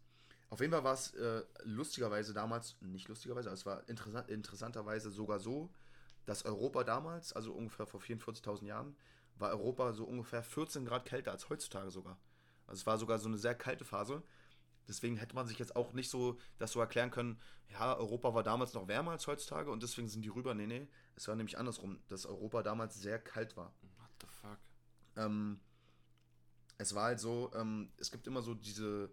[0.50, 5.12] Auf jeden Fall war es äh, lustigerweise damals, nicht lustigerweise, aber es war interessant, interessanterweise
[5.12, 5.70] sogar so,
[6.26, 8.96] dass Europa damals, also ungefähr vor 44.000 Jahren,
[9.38, 12.20] war Europa so ungefähr 14 Grad kälter als heutzutage sogar.
[12.66, 14.24] Also es war sogar so eine sehr kalte Phase.
[14.90, 18.44] Deswegen hätte man sich jetzt auch nicht so das so erklären können, ja, Europa war
[18.44, 20.56] damals noch wärmer als heutzutage und deswegen sind die rüber.
[20.56, 23.74] Nee, nee, es war nämlich andersrum, dass Europa damals sehr kalt war.
[23.98, 24.58] What the fuck?
[25.16, 25.60] Ähm,
[26.80, 29.12] es war halt so, ähm, es gibt immer so diese,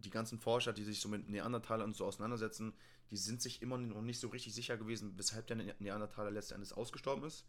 [0.00, 2.74] die ganzen Forscher, die sich so mit Neandertalern und so auseinandersetzen,
[3.10, 6.72] die sind sich immer noch nicht so richtig sicher gewesen, weshalb der Neandertaler letzten Endes
[6.72, 7.46] ausgestorben ist.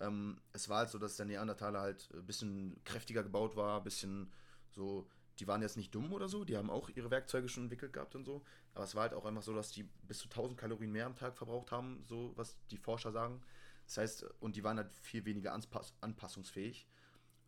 [0.00, 3.84] Ähm, es war halt so, dass der Neandertaler halt ein bisschen kräftiger gebaut war, ein
[3.84, 4.32] bisschen
[4.70, 5.08] so
[5.40, 8.14] die waren jetzt nicht dumm oder so, die haben auch ihre Werkzeuge schon entwickelt gehabt
[8.14, 10.92] und so, aber es war halt auch einfach so, dass die bis zu 1000 Kalorien
[10.92, 13.40] mehr am Tag verbraucht haben, so was die Forscher sagen.
[13.86, 16.86] Das heißt, und die waren halt viel weniger anpass anpassungsfähig.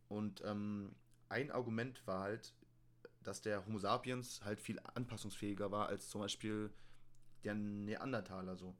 [0.09, 0.95] Und ähm,
[1.29, 2.55] ein Argument war halt,
[3.23, 6.73] dass der Homo sapiens halt viel anpassungsfähiger war als zum Beispiel
[7.45, 8.75] der Neandertaler so.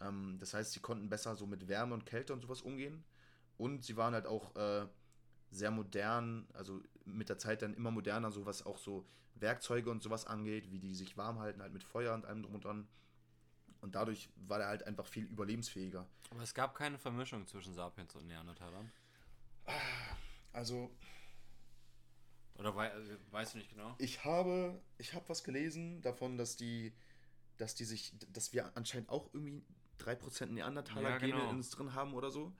[0.00, 3.04] Ähm, das heißt, sie konnten besser so mit Wärme und Kälte und sowas umgehen.
[3.56, 4.86] Und sie waren halt auch äh,
[5.50, 10.02] sehr modern, also mit der Zeit dann immer moderner, so was auch so Werkzeuge und
[10.02, 12.88] sowas angeht, wie die sich warm halten, halt mit Feuer und allem drum und dran.
[13.80, 16.06] Und dadurch war er halt einfach viel überlebensfähiger.
[16.30, 18.90] Aber es gab keine Vermischung zwischen Sapiens und Neandertalern.
[20.52, 20.90] Also.
[22.58, 23.94] Oder wei also, weißt du nicht genau?
[23.98, 26.92] Ich habe, ich habe was gelesen davon, dass die,
[27.56, 29.64] dass die sich, dass wir anscheinend auch irgendwie
[30.00, 31.50] 3% Neandertaler-Gene ja, genau.
[31.50, 32.54] in uns drin haben oder so.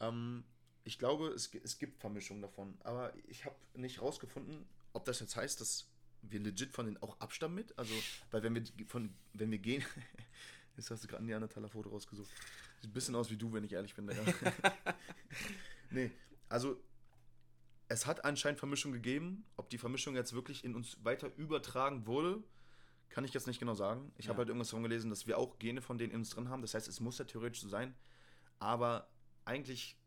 [0.00, 0.44] Ähm,
[0.88, 5.36] ich glaube, es, es gibt Vermischungen davon, aber ich habe nicht rausgefunden, ob das jetzt
[5.36, 5.86] heißt, dass
[6.22, 7.78] wir legit von denen auch abstammen mit.
[7.78, 7.92] Also,
[8.30, 9.84] weil wenn wir von, wenn wir gehen,
[10.78, 12.30] jetzt hast du gerade ein Neandertaler-Foto rausgesucht.
[12.80, 14.10] Sieht ein bisschen aus wie du, wenn ich ehrlich bin.
[15.90, 16.10] Nee,
[16.50, 16.78] also
[17.88, 19.46] es hat anscheinend Vermischung gegeben.
[19.56, 22.42] Ob die Vermischung jetzt wirklich in uns weiter übertragen wurde,
[23.08, 24.12] kann ich jetzt nicht genau sagen.
[24.18, 24.30] Ich ja.
[24.30, 26.60] habe halt irgendwas davon gelesen, dass wir auch Gene von denen in uns drin haben.
[26.60, 27.94] Das heißt, es muss ja theoretisch so sein.
[28.58, 29.08] Aber
[29.46, 29.98] eigentlich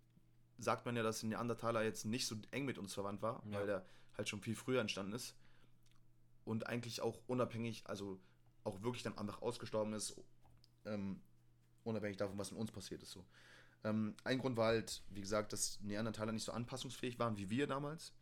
[0.61, 3.59] sagt man ja, dass Neandertaler jetzt nicht so eng mit uns verwandt war, ja.
[3.59, 3.85] weil der
[4.15, 5.35] halt schon viel früher entstanden ist.
[6.43, 8.19] und eigentlich auch unabhängig, also
[8.63, 10.15] auch wirklich dann einfach ausgestorben ist,
[10.85, 11.21] ähm,
[11.83, 13.11] unabhängig davon, was mit uns passiert ist.
[13.11, 13.25] So.
[13.83, 17.67] Ähm, ein Grund war halt, wie gesagt, dass Neandertaler nicht so anpassungsfähig waren wie wir
[17.67, 18.13] damals.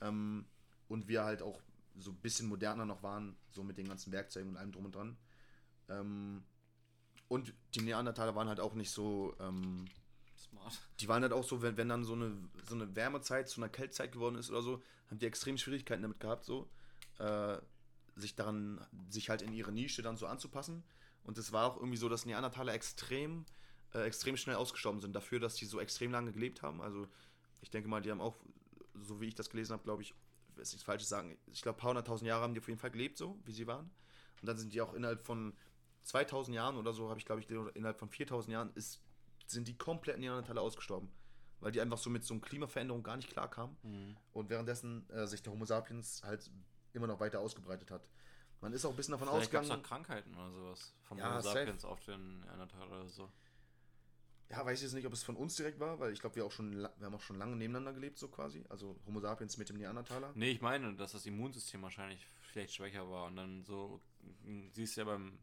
[0.00, 0.46] Ähm,
[0.88, 1.60] und wir halt auch
[1.96, 4.94] so ein bisschen moderner noch waren, so mit den ganzen Werkzeugen und allem drum und
[4.94, 5.18] dran.
[5.88, 6.44] Ähm,
[7.28, 9.34] und die Neandertaler waren halt auch nicht so.
[10.50, 10.78] Smart.
[11.00, 12.36] Die waren halt auch so, wenn, wenn dann so eine,
[12.66, 16.20] so eine Wärmezeit zu einer Kältzeit geworden ist oder so, haben die extrem Schwierigkeiten damit
[16.20, 16.68] gehabt, so.
[17.18, 17.58] Äh,
[18.16, 20.82] sich daran, sich halt in ihre Nische dann so anzupassen.
[21.24, 23.44] Und es war auch irgendwie so, dass Neandertaler extrem,
[23.94, 26.80] äh, extrem schnell ausgestorben sind, dafür, dass die so extrem lange gelebt haben.
[26.80, 27.06] Also
[27.60, 28.36] ich denke mal, die haben auch,
[28.94, 31.78] so wie ich das gelesen habe, glaube ich, ich will nichts Falsches sagen, ich glaube,
[31.78, 33.90] ein paar hunderttausend Jahre haben die auf jeden Fall gelebt, so wie sie waren.
[34.40, 35.54] Und dann sind die auch innerhalb von
[36.04, 39.00] 2000 Jahren oder so, habe ich glaube ich, innerhalb von 4000 Jahren ist,
[39.50, 41.10] sind die kompletten Neandertaler ausgestorben.
[41.60, 43.76] Weil die einfach so mit so einer Klimaveränderung gar nicht klar kamen.
[43.82, 44.16] Mhm.
[44.32, 46.50] Und währenddessen äh, sich der Homo sapiens halt
[46.92, 48.08] immer noch weiter ausgebreitet hat.
[48.60, 49.66] Man ist auch ein bisschen davon Vielleicht ausgegangen.
[49.66, 50.94] Vielleicht Krankheiten oder sowas.
[51.02, 51.92] Vom ja, Homo sapiens safe.
[51.92, 53.30] auf den Neandertaler oder so.
[54.50, 56.46] Ja, weiß ich jetzt nicht, ob es von uns direkt war, weil ich glaube, wir
[56.46, 58.64] auch schon, wir haben auch schon lange nebeneinander gelebt, so quasi.
[58.68, 60.32] Also Homo sapiens mit dem Neandertaler.
[60.34, 64.00] Nee, ich meine, dass das Immunsystem wahrscheinlich vielleicht schwächer war und dann so,
[64.72, 65.38] siehst du ja beim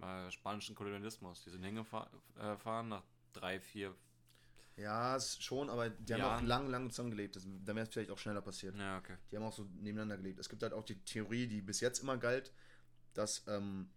[0.00, 3.02] äh, spanischen Kolonialismus, die sind hingefahren äh, nach
[3.34, 3.94] drei, vier.
[4.76, 6.22] Ja, schon, aber die Jahren.
[6.22, 7.36] haben auch lang, lang zusammengelebt.
[7.36, 8.76] Da wäre es vielleicht auch schneller passiert.
[8.76, 9.16] Ja, okay.
[9.30, 10.40] Die haben auch so nebeneinander gelebt.
[10.40, 12.52] Es gibt halt auch die Theorie, die bis jetzt immer galt,
[13.12, 13.90] dass ähm,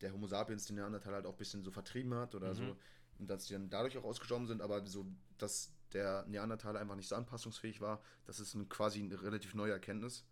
[0.00, 2.54] der Homo sapiens den Neandertal halt auch ein bisschen so vertrieben hat oder mhm.
[2.54, 2.76] so
[3.18, 5.06] und dass die dann dadurch auch ausgestorben sind, aber so,
[5.38, 9.72] dass der Neandertaler einfach nicht so anpassungsfähig war, das ist ein, quasi eine relativ neue
[9.72, 10.24] Erkenntnis,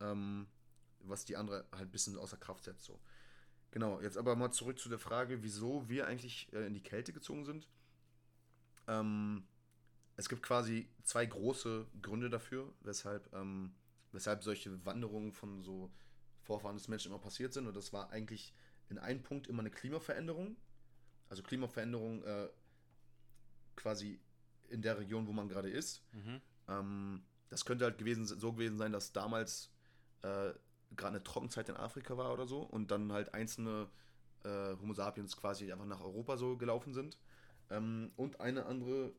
[0.00, 0.46] ähm,
[1.00, 2.84] was die andere halt ein bisschen außer Kraft setzt.
[2.84, 3.00] So.
[3.70, 7.12] Genau, jetzt aber mal zurück zu der Frage, wieso wir eigentlich äh, in die Kälte
[7.12, 7.68] gezogen sind.
[8.90, 9.44] Ähm,
[10.16, 13.72] es gibt quasi zwei große Gründe dafür, weshalb, ähm,
[14.12, 15.90] weshalb solche Wanderungen von so
[16.42, 17.66] Vorfahren des Menschen immer passiert sind.
[17.66, 18.52] Und das war eigentlich
[18.90, 20.56] in einem Punkt immer eine Klimaveränderung,
[21.28, 22.48] also Klimaveränderung äh,
[23.76, 24.20] quasi
[24.68, 26.02] in der Region, wo man gerade ist.
[26.12, 26.40] Mhm.
[26.68, 29.72] Ähm, das könnte halt gewesen, so gewesen sein, dass damals
[30.22, 30.52] äh,
[30.96, 33.88] gerade eine Trockenzeit in Afrika war oder so und dann halt einzelne
[34.44, 37.18] äh, Homo sapiens quasi einfach nach Europa so gelaufen sind.
[37.70, 39.12] Ähm, und eine andere,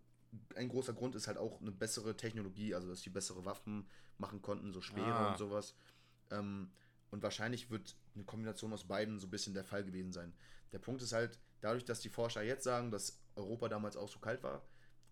[0.55, 3.87] ein großer Grund ist halt auch eine bessere Technologie, also dass die bessere Waffen
[4.17, 5.31] machen konnten, so Speere ah.
[5.31, 5.75] und sowas.
[6.29, 6.71] Ähm,
[7.09, 10.33] und wahrscheinlich wird eine Kombination aus beiden so ein bisschen der Fall gewesen sein.
[10.71, 14.19] Der Punkt ist halt, dadurch, dass die Forscher jetzt sagen, dass Europa damals auch so
[14.19, 14.65] kalt war,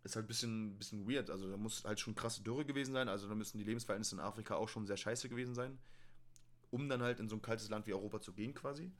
[0.04, 1.30] ist halt ein bisschen, bisschen weird.
[1.30, 3.10] Also da muss halt schon krasse Dürre gewesen sein.
[3.10, 5.78] Also da müssen die Lebensverhältnisse in Afrika auch schon sehr scheiße gewesen sein,
[6.70, 8.92] um dann halt in so ein kaltes Land wie Europa zu gehen quasi.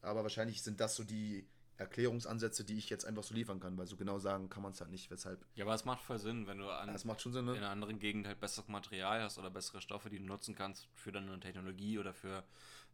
[0.00, 1.48] Aber wahrscheinlich sind das so die
[1.78, 4.80] Erklärungsansätze, die ich jetzt einfach so liefern kann, weil so genau sagen kann man es
[4.80, 5.44] halt nicht, weshalb.
[5.54, 7.52] Ja, aber es macht voll Sinn, wenn du an, ja, Sinn, ne?
[7.52, 10.88] in einer anderen Gegend halt besseres Material hast oder bessere Stoffe, die du nutzen kannst
[10.94, 12.42] für deine Technologie oder für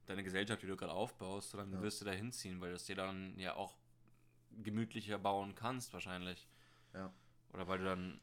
[0.05, 1.82] deine Gesellschaft, die du gerade aufbaust, dann ja.
[1.82, 3.74] wirst du da hinziehen, weil das dir dann ja auch
[4.62, 6.47] gemütlicher bauen kannst, wahrscheinlich.
[6.93, 7.11] Ja.
[7.55, 8.20] Oder weil du dann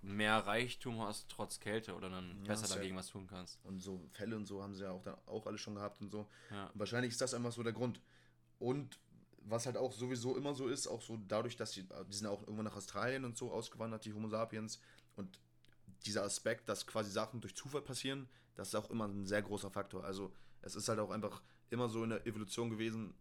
[0.00, 3.62] mehr Reichtum hast, trotz Kälte, oder dann ja, besser dagegen was tun kannst.
[3.64, 6.10] Und so Fälle und so haben sie ja auch, dann auch alle schon gehabt und
[6.10, 6.26] so.
[6.50, 6.68] Ja.
[6.68, 8.00] Und wahrscheinlich ist das einfach so der Grund.
[8.58, 8.98] Und
[9.44, 12.42] was halt auch sowieso immer so ist, auch so dadurch, dass die, die sind auch
[12.42, 14.80] irgendwann nach Australien und so ausgewandert, die Homo sapiens.
[15.16, 15.40] Und
[16.06, 19.70] dieser Aspekt, dass quasi Sachen durch Zufall passieren, das ist auch immer ein sehr großer
[19.70, 20.04] Faktor.
[20.04, 20.32] Also
[20.62, 23.14] es ist halt auch einfach immer so in der Evolution gewesen,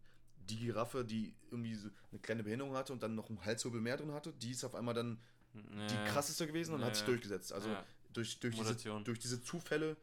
[0.50, 3.98] die Giraffe, die irgendwie so eine kleine Behinderung hatte und dann noch einen Halswirbel mehr
[3.98, 5.20] drin hatte, die ist auf einmal dann
[5.54, 5.88] ja.
[5.88, 6.88] die krasseste gewesen und ja.
[6.88, 7.54] hat sich durchgesetzt.
[7.54, 7.86] Also ja.
[8.14, 9.96] durch, durch, diese, durch diese Zufälle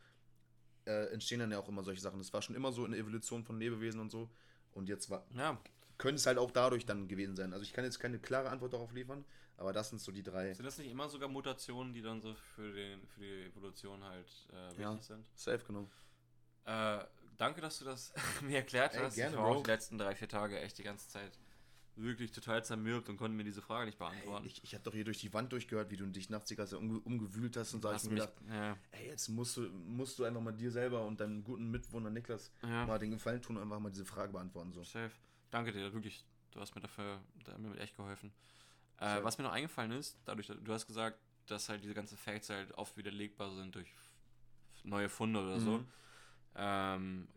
[0.86, 2.18] äh, entstehen dann ja auch immer solche Sachen.
[2.18, 4.30] Das war schon immer so in der Evolution von Lebewesen und so.
[4.72, 5.60] Und jetzt war, ja.
[5.99, 7.53] Könnte es halt auch dadurch dann gewesen sein.
[7.53, 9.24] Also ich kann jetzt keine klare Antwort darauf liefern,
[9.57, 10.55] aber das sind so die drei.
[10.55, 14.28] Sind das nicht immer sogar Mutationen, die dann so für, den, für die Evolution halt
[14.53, 15.26] äh, wichtig ja, sind?
[15.34, 15.88] Safe, genau.
[16.64, 17.05] Äh,
[17.36, 19.16] danke, dass du das mir erklärt Ey, hast.
[19.16, 21.32] Gerne, ich war auch die letzten drei, vier Tage echt die ganze Zeit
[22.01, 24.44] wirklich total zermürbt und konnte mir diese Frage nicht beantworten.
[24.44, 26.57] Ey, ich ich habe doch hier durch die Wand durchgehört, wie du dich nachts die
[26.57, 28.76] ganze um, umgewühlt hast und sagst mir gedacht, ja.
[28.92, 32.53] ey, jetzt musst du, musst du einfach mal dir selber und deinem guten Mitwohner Niklas
[32.62, 32.86] ja.
[32.86, 34.72] mal den Gefallen tun und einfach mal diese Frage beantworten.
[34.72, 34.82] So.
[34.84, 35.12] Safe.
[35.51, 36.24] Danke dir, wirklich.
[36.51, 38.32] Du hast mir dafür da mir echt geholfen.
[38.99, 42.51] Äh, was mir noch eingefallen ist, dadurch, du hast gesagt, dass halt diese ganzen Facts
[42.51, 43.92] halt oft widerlegbar sind durch
[44.84, 45.64] neue Funde oder mhm.
[45.64, 45.84] so.
[46.57, 47.28] Ähm,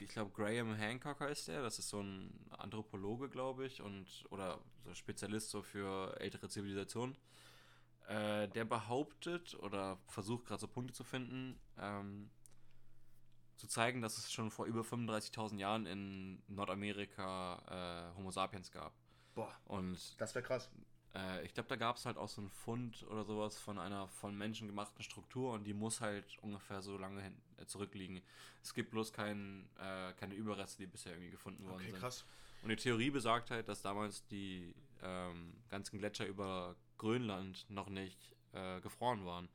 [0.00, 4.60] ich glaube, Graham Hancock heißt der, das ist so ein Anthropologe, glaube ich, und oder
[4.84, 7.16] so Spezialist so für ältere Zivilisationen.
[8.08, 12.30] Äh, der behauptet oder versucht gerade so Punkte zu finden, ähm,
[13.56, 18.92] zu zeigen, dass es schon vor über 35.000 Jahren in Nordamerika äh, Homo sapiens gab.
[19.34, 19.52] Boah.
[19.64, 20.70] Und das wäre krass.
[21.16, 24.08] Äh, ich glaube, da gab es halt auch so einen Fund oder sowas von einer
[24.08, 28.22] von Menschen gemachten Struktur und die muss halt ungefähr so lange hin, äh, zurückliegen.
[28.62, 32.00] Es gibt bloß kein, äh, keine Überreste, die bisher irgendwie gefunden worden Okay, sind.
[32.00, 32.24] krass.
[32.62, 38.34] Und die Theorie besagt halt, dass damals die ähm, ganzen Gletscher über Grönland noch nicht
[38.52, 39.48] äh, gefroren waren.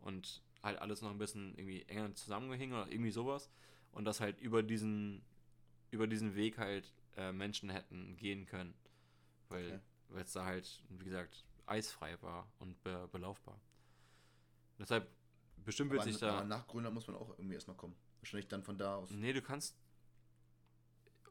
[0.00, 3.50] Und halt alles noch ein bisschen irgendwie enger zusammengehängt oder irgendwie sowas.
[3.92, 5.22] Und dass halt über diesen,
[5.90, 8.74] über diesen Weg halt äh, Menschen hätten gehen können.
[9.48, 9.80] Weil Okay.
[10.10, 13.60] Weil es da halt, wie gesagt, eisfrei war und be belaufbar.
[14.78, 15.10] Deshalb
[15.64, 16.38] bestimmt wird sich da.
[16.38, 17.96] aber nach Grönland muss man auch irgendwie erstmal kommen.
[18.20, 19.10] Wahrscheinlich dann von da aus.
[19.10, 19.76] Nee, du kannst.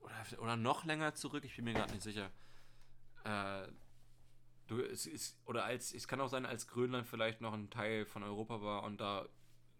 [0.01, 2.31] Oder, oder noch länger zurück, ich bin mir gerade nicht sicher.
[3.23, 3.67] Äh,
[4.67, 8.05] du, es ist, oder als, es kann auch sein, als Grönland vielleicht noch ein Teil
[8.05, 9.27] von Europa war und da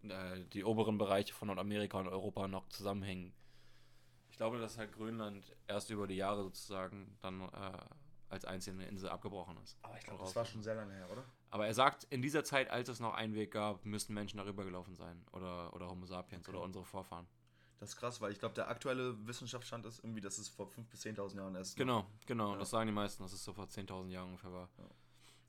[0.02, 3.32] äh, die oberen Bereiche von Nordamerika und Europa noch zusammenhängen.
[4.30, 7.78] Ich glaube, dass halt Grönland erst über die Jahre sozusagen dann äh,
[8.30, 9.76] als einzelne Insel abgebrochen ist.
[9.82, 11.24] Aber ich glaube, das war schon sehr lange her, oder?
[11.50, 14.64] Aber er sagt, in dieser Zeit, als es noch einen Weg gab, müssten Menschen darüber
[14.64, 15.24] gelaufen sein.
[15.32, 16.56] Oder, oder Homo sapiens Okay.
[16.56, 17.26] oder unsere Vorfahren.
[17.80, 20.82] Das ist krass, weil ich glaube, der aktuelle Wissenschaftsstand ist irgendwie, dass es vor 5.000
[20.90, 21.76] bis 10.000 Jahren erst.
[21.76, 22.52] Genau, genau.
[22.52, 22.58] Ja.
[22.58, 24.68] Das sagen die meisten, dass es so vor 10.000 Jahren ungefähr war.
[24.78, 24.84] Ja.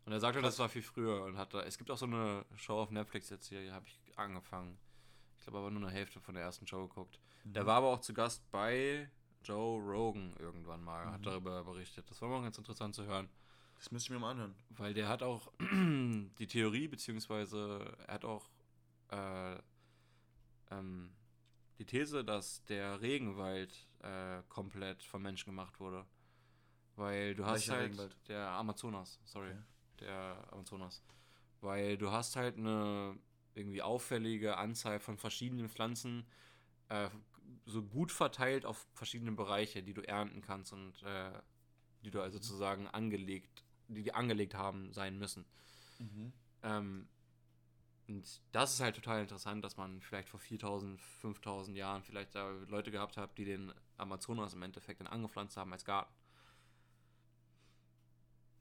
[0.05, 0.53] Und er sagte, Krass.
[0.53, 1.23] das war viel früher.
[1.23, 3.99] Und hat da, es gibt auch so eine Show auf Netflix jetzt hier, habe ich
[4.17, 4.79] angefangen.
[5.37, 7.19] Ich glaube aber nur eine Hälfte von der ersten Show geguckt.
[7.43, 7.53] Mhm.
[7.53, 9.09] Der war aber auch zu Gast bei
[9.43, 11.11] Joe Rogan irgendwann mal, Mhm.
[11.11, 12.09] hat darüber berichtet.
[12.09, 13.29] Das war mal ganz interessant zu hören.
[13.75, 14.55] Das müsste ich mir mal anhören.
[14.69, 18.49] Weil der hat auch die Theorie, beziehungsweise er hat auch
[19.09, 19.57] äh,
[20.69, 21.11] ähm,
[21.79, 26.05] die These, dass der Regenwald äh, komplett vom Menschen gemacht wurde.
[26.95, 28.15] Weil du hast Welcher halt Regenwald?
[28.27, 29.59] der Amazonas, sorry, Okay.
[30.01, 31.01] der Amazonas.
[31.61, 33.17] Weil du hast halt eine
[33.55, 36.25] irgendwie auffällige Anzahl von verschiedenen Pflanzen,
[36.89, 37.09] äh,
[37.65, 41.31] so gut verteilt auf verschiedene Bereiche, die du ernten kannst und äh,
[42.03, 45.45] die du also sozusagen angelegt, die die angelegt haben sein müssen.
[46.63, 47.07] Ähm,
[48.07, 52.49] und das ist halt total interessant, dass man vielleicht vor 4000, 5000 Jahren vielleicht da
[52.67, 56.13] Leute gehabt hat, die den Amazonas im Endeffekt dann angepflanzt haben als Garten.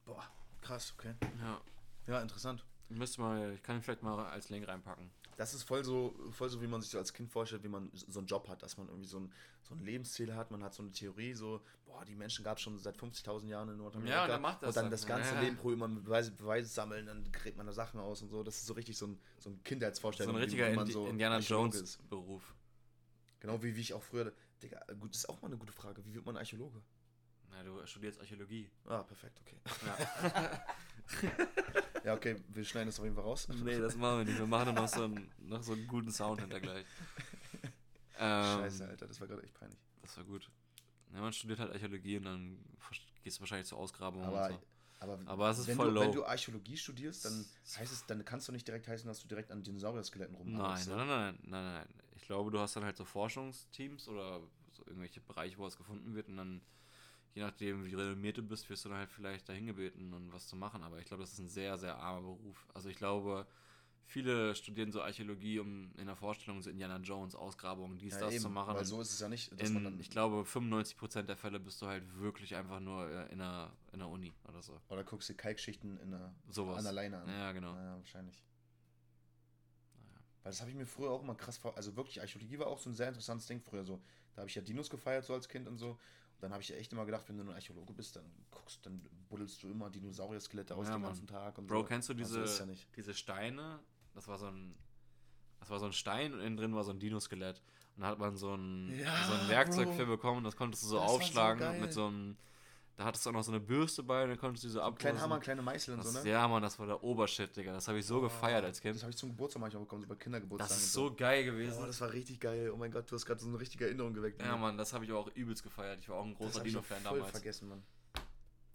[0.05, 0.25] Boah,
[0.61, 1.15] krass, okay.
[1.41, 1.61] Ja,
[2.07, 2.65] Ja, interessant.
[2.89, 5.11] ich müsste mal, ich kann ihn vielleicht mal als Link reinpacken.
[5.41, 7.91] Das ist voll so, voll so, wie man sich so als Kind vorstellt, wie man
[7.95, 9.33] so einen Job hat, dass man irgendwie so ein,
[9.63, 12.63] so ein Lebensziel hat, man hat so eine Theorie, so, boah, die Menschen gab es
[12.63, 14.17] schon seit 50.000 Jahren in Nordamerika.
[14.17, 14.91] Ja, und dann macht das Und dann dann.
[14.91, 15.41] das ganze Ja.
[15.41, 18.43] Leben probiert man Beweise, Beweise sammeln, dann gräbt man da Sachen aus und so.
[18.43, 20.35] Das ist so richtig so ein, so ein So Kindheitsvorstellung.
[20.35, 22.55] ein wie- richtiger Indi so Indiana Archäologe Jones Beruf.
[23.41, 26.05] Genau wie, wie ich auch früher, Digga, gut, das ist auch mal eine gute Frage.
[26.05, 26.83] Wie wird man Archäologe?
[27.51, 28.71] Na, du studierst Archäologie.
[28.85, 29.59] Ah, perfekt, okay.
[29.87, 30.65] Ja.
[32.05, 33.49] Ja, okay, wir schneiden das auf jeden Fall raus.
[33.65, 34.39] nee, das machen wir nicht.
[34.39, 36.87] Wir machen noch so einen, noch so einen guten Sound hinter gleich.
[38.23, 39.79] Ähm, Scheiße, Alter, das war gerade echt peinlich.
[40.03, 40.51] Das war gut.
[41.15, 42.59] Ja, man studiert halt Archäologie und dann
[43.23, 44.61] gehst du wahrscheinlich zur Ausgrabung Aber, und so.
[44.99, 46.01] aber, Aber es ist wenn, voll du, low.
[46.03, 47.47] wenn du Archäologie studierst, dann
[47.79, 50.89] heißt es, dann kannst du nicht direkt heißen, dass du direkt an Dinosaurier-Skeletten Nein, rumhaust.
[50.89, 51.89] nein, nein, nein, nein, nein.
[52.17, 54.41] Ich glaube, du hast dann halt so Forschungsteams oder
[54.73, 56.61] so irgendwelche Bereiche, wo es gefunden wird und dann,
[57.35, 60.49] je nachdem, wie renommiert du bist, wirst du dann halt vielleicht dahin gebeten und was
[60.49, 60.83] zu machen.
[60.83, 62.69] Aber ich glaube, das ist ein sehr, sehr armer Beruf.
[62.75, 63.47] Also ich glaube,
[64.11, 68.35] viele studieren so Archäologie, um in der Vorstellung so Indiana Jones, Ausgrabungen, dies, Ja, das
[68.35, 68.75] eben, zu machen.
[68.75, 70.01] Weil so ist es ja nicht, dass man in, dann.
[70.01, 74.01] ich glaube, 95% der Fälle bist du halt wirklich einfach nur äh, in der, in
[74.01, 74.81] der Uni oder so.
[74.89, 76.79] oder guckst dir Kalkschichten in der, Sowas.
[76.79, 77.29] an der Leine an.
[77.29, 77.75] Ja, genau.
[77.75, 78.43] Ja, wahrscheinlich.
[79.95, 80.21] Naja.
[80.43, 81.77] Weil das habe ich mir früher auch immer krass vor.
[81.77, 83.85] Also wirklich, Archäologie war auch so ein sehr interessantes Ding früher.
[83.85, 84.03] So,
[84.35, 85.99] da habe ich ja Dinos gefeiert, so als Kind und so.
[86.41, 89.03] Und dann habe ich echt immer gedacht, wenn du ein Archäologe bist, dann guckst, dann
[89.29, 91.11] buddelst du immer Dinosaurier-Skelette aus Ja, den Mann.
[91.11, 91.85] ganzen Tag und Bro, so.
[91.85, 93.79] kennst du Aber diese, So ja diese Steine?
[94.15, 94.75] Das war so ein.
[95.61, 97.61] Das war so ein Stein und innen drin war so ein Dinoskelett.
[97.97, 99.93] Und da hat man so ein, Ja, so ein Werkzeug Bro.
[99.97, 101.81] für bekommen, das konntest du so Das so aufschlagen geil.
[101.81, 102.37] mit so einem.
[103.01, 104.79] Da hattest du auch noch so eine Bürste bei und dann konntest du die so
[104.81, 105.21] Kleine abkloppen.
[105.23, 106.29] Hammer, kleine Meißel und das, so, ne?
[106.29, 107.73] Ja, Mann, das war der Obershit, Digga.
[107.73, 108.95] Das habe ich so gefeiert als Kind.
[108.95, 110.75] Das habe ich zum Geburtstag manchmal bekommen, so bei Kindergeburtstagen.
[110.77, 111.83] Das ist so geil gewesen.
[111.83, 112.71] Oh, das war richtig geil.
[112.71, 114.43] Oh mein Gott, du hast gerade so eine richtige Erinnerung geweckt.
[114.43, 115.99] ja, Mann, das habe ich auch übelst gefeiert.
[116.01, 117.31] Ich war auch ein großer ich Dino-Fan damals.
[117.31, 117.83] vergessen, Mann.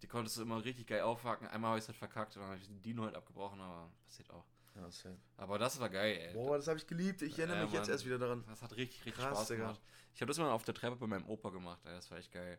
[0.01, 1.47] Die konntest du immer richtig geil aufhaken.
[1.49, 3.91] Einmal habe ich es halt verkackt und dann habe ich den Dino halt abgebrochen, aber
[4.07, 4.45] passiert auch.
[4.75, 5.19] Ja, safe.
[5.37, 6.33] Aber das war geil, ey.
[6.33, 7.21] Boah, das habe ich geliebt.
[7.21, 7.89] Ich erinnere Ja, mich jetzt Mann.
[7.91, 8.43] erst wieder daran.
[8.47, 9.61] Das hat richtig, richtig Krass, Spaß Digga.
[9.67, 9.81] gemacht.
[10.15, 11.91] Ich habe das mal auf der Treppe bei meinem Opa gemacht, ey.
[11.93, 12.57] Das war echt geil.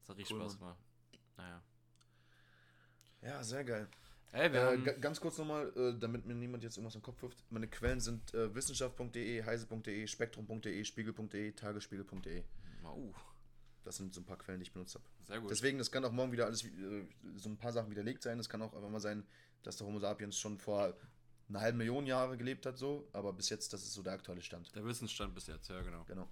[0.00, 0.70] Das hat richtig Cool, Spaß Mann.
[0.70, 0.78] gemacht.
[1.36, 1.62] Naja.
[3.22, 3.88] Ja, sehr geil.
[4.32, 7.38] Ey, Äh, ganz kurz nochmal, äh, damit mir niemand jetzt irgendwas im Kopf wirft.
[7.50, 12.42] Meine Quellen sind äh, wissenschaft.de, heise.de, spektrum.de, spiegel.de, tagesspiegel.de.
[12.84, 13.12] uh,
[13.84, 15.04] Das sind so ein paar Quellen, die ich benutzt habe.
[15.26, 15.50] sehr gut.
[15.50, 17.06] Deswegen, das kann auch morgen wieder alles, äh,
[17.36, 18.38] so ein paar Sachen widerlegt sein.
[18.38, 19.24] Es kann auch einfach mal sein,
[19.62, 20.94] dass der Homo sapiens schon vor
[21.48, 23.08] einer halben Million Jahre gelebt hat, so.
[23.12, 24.74] Aber bis jetzt, das ist so der aktuelle Stand.
[24.74, 26.04] der Wissensstand bis jetzt, ja, genau.
[26.04, 26.28] Genau.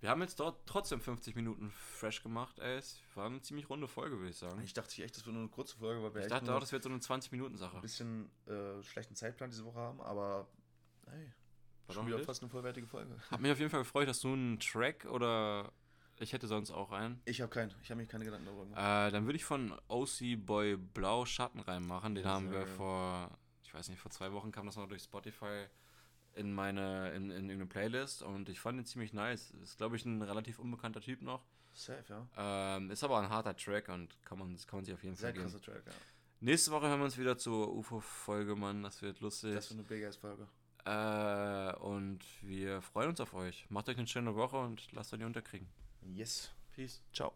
[0.00, 2.76] Wir haben jetzt dort trotzdem 50 Minuten fresh gemacht, ey.
[2.76, 4.60] Es war eine ziemlich runde Folge, würde ich sagen.
[4.62, 6.70] Ich dachte echt, das wird nur eine kurze Folge, weil wir Ich dachte auch, das
[6.72, 7.76] wird so eine 20-Minuten-Sache.
[7.76, 10.46] ein bisschen äh, schlechten Zeitplan diese Woche haben, aber
[11.10, 11.32] hey,
[11.86, 13.16] War schon wieder fast eine vollwertige Folge.
[13.30, 15.72] Hat mich auf jeden Fall gefreut, dass du einen Track oder
[16.18, 17.20] ich hätte sonst auch einen.
[17.24, 18.78] Ich habe keinen, ich habe mir keine Gedanken darüber gemacht.
[18.80, 22.14] Äh, dann würde ich von OC Boy Blau Schatten reinmachen.
[22.14, 22.68] Den Ja, haben wir geil.
[22.68, 23.30] vor,
[23.64, 25.66] ich weiß nicht, vor zwei Wochen kam das noch durch Spotify
[26.36, 29.50] in meine, in, in irgendeine Playlist und ich fand ihn ziemlich nice.
[29.62, 31.44] Ist, glaube ich, ein relativ unbekannter Typ noch.
[31.72, 32.76] Safe, ja.
[32.76, 35.28] Ähm, ist aber ein harter Track und kann man, kann man sich auf jeden Sehr
[35.28, 35.44] Fall geben.
[35.50, 35.92] krasser Track, ja.
[36.40, 38.82] Nächste Woche hören wir uns wieder zur UFO-Folge, Mann.
[38.82, 39.54] Das wird lustig.
[39.54, 40.46] Das wird eine big Folge.
[40.84, 43.66] Äh, und wir freuen uns auf euch.
[43.70, 45.68] Macht euch eine schöne Woche und lasst euch nicht unterkriegen.
[46.14, 46.52] Yes.
[46.74, 47.02] Peace.
[47.12, 47.32] Ciao.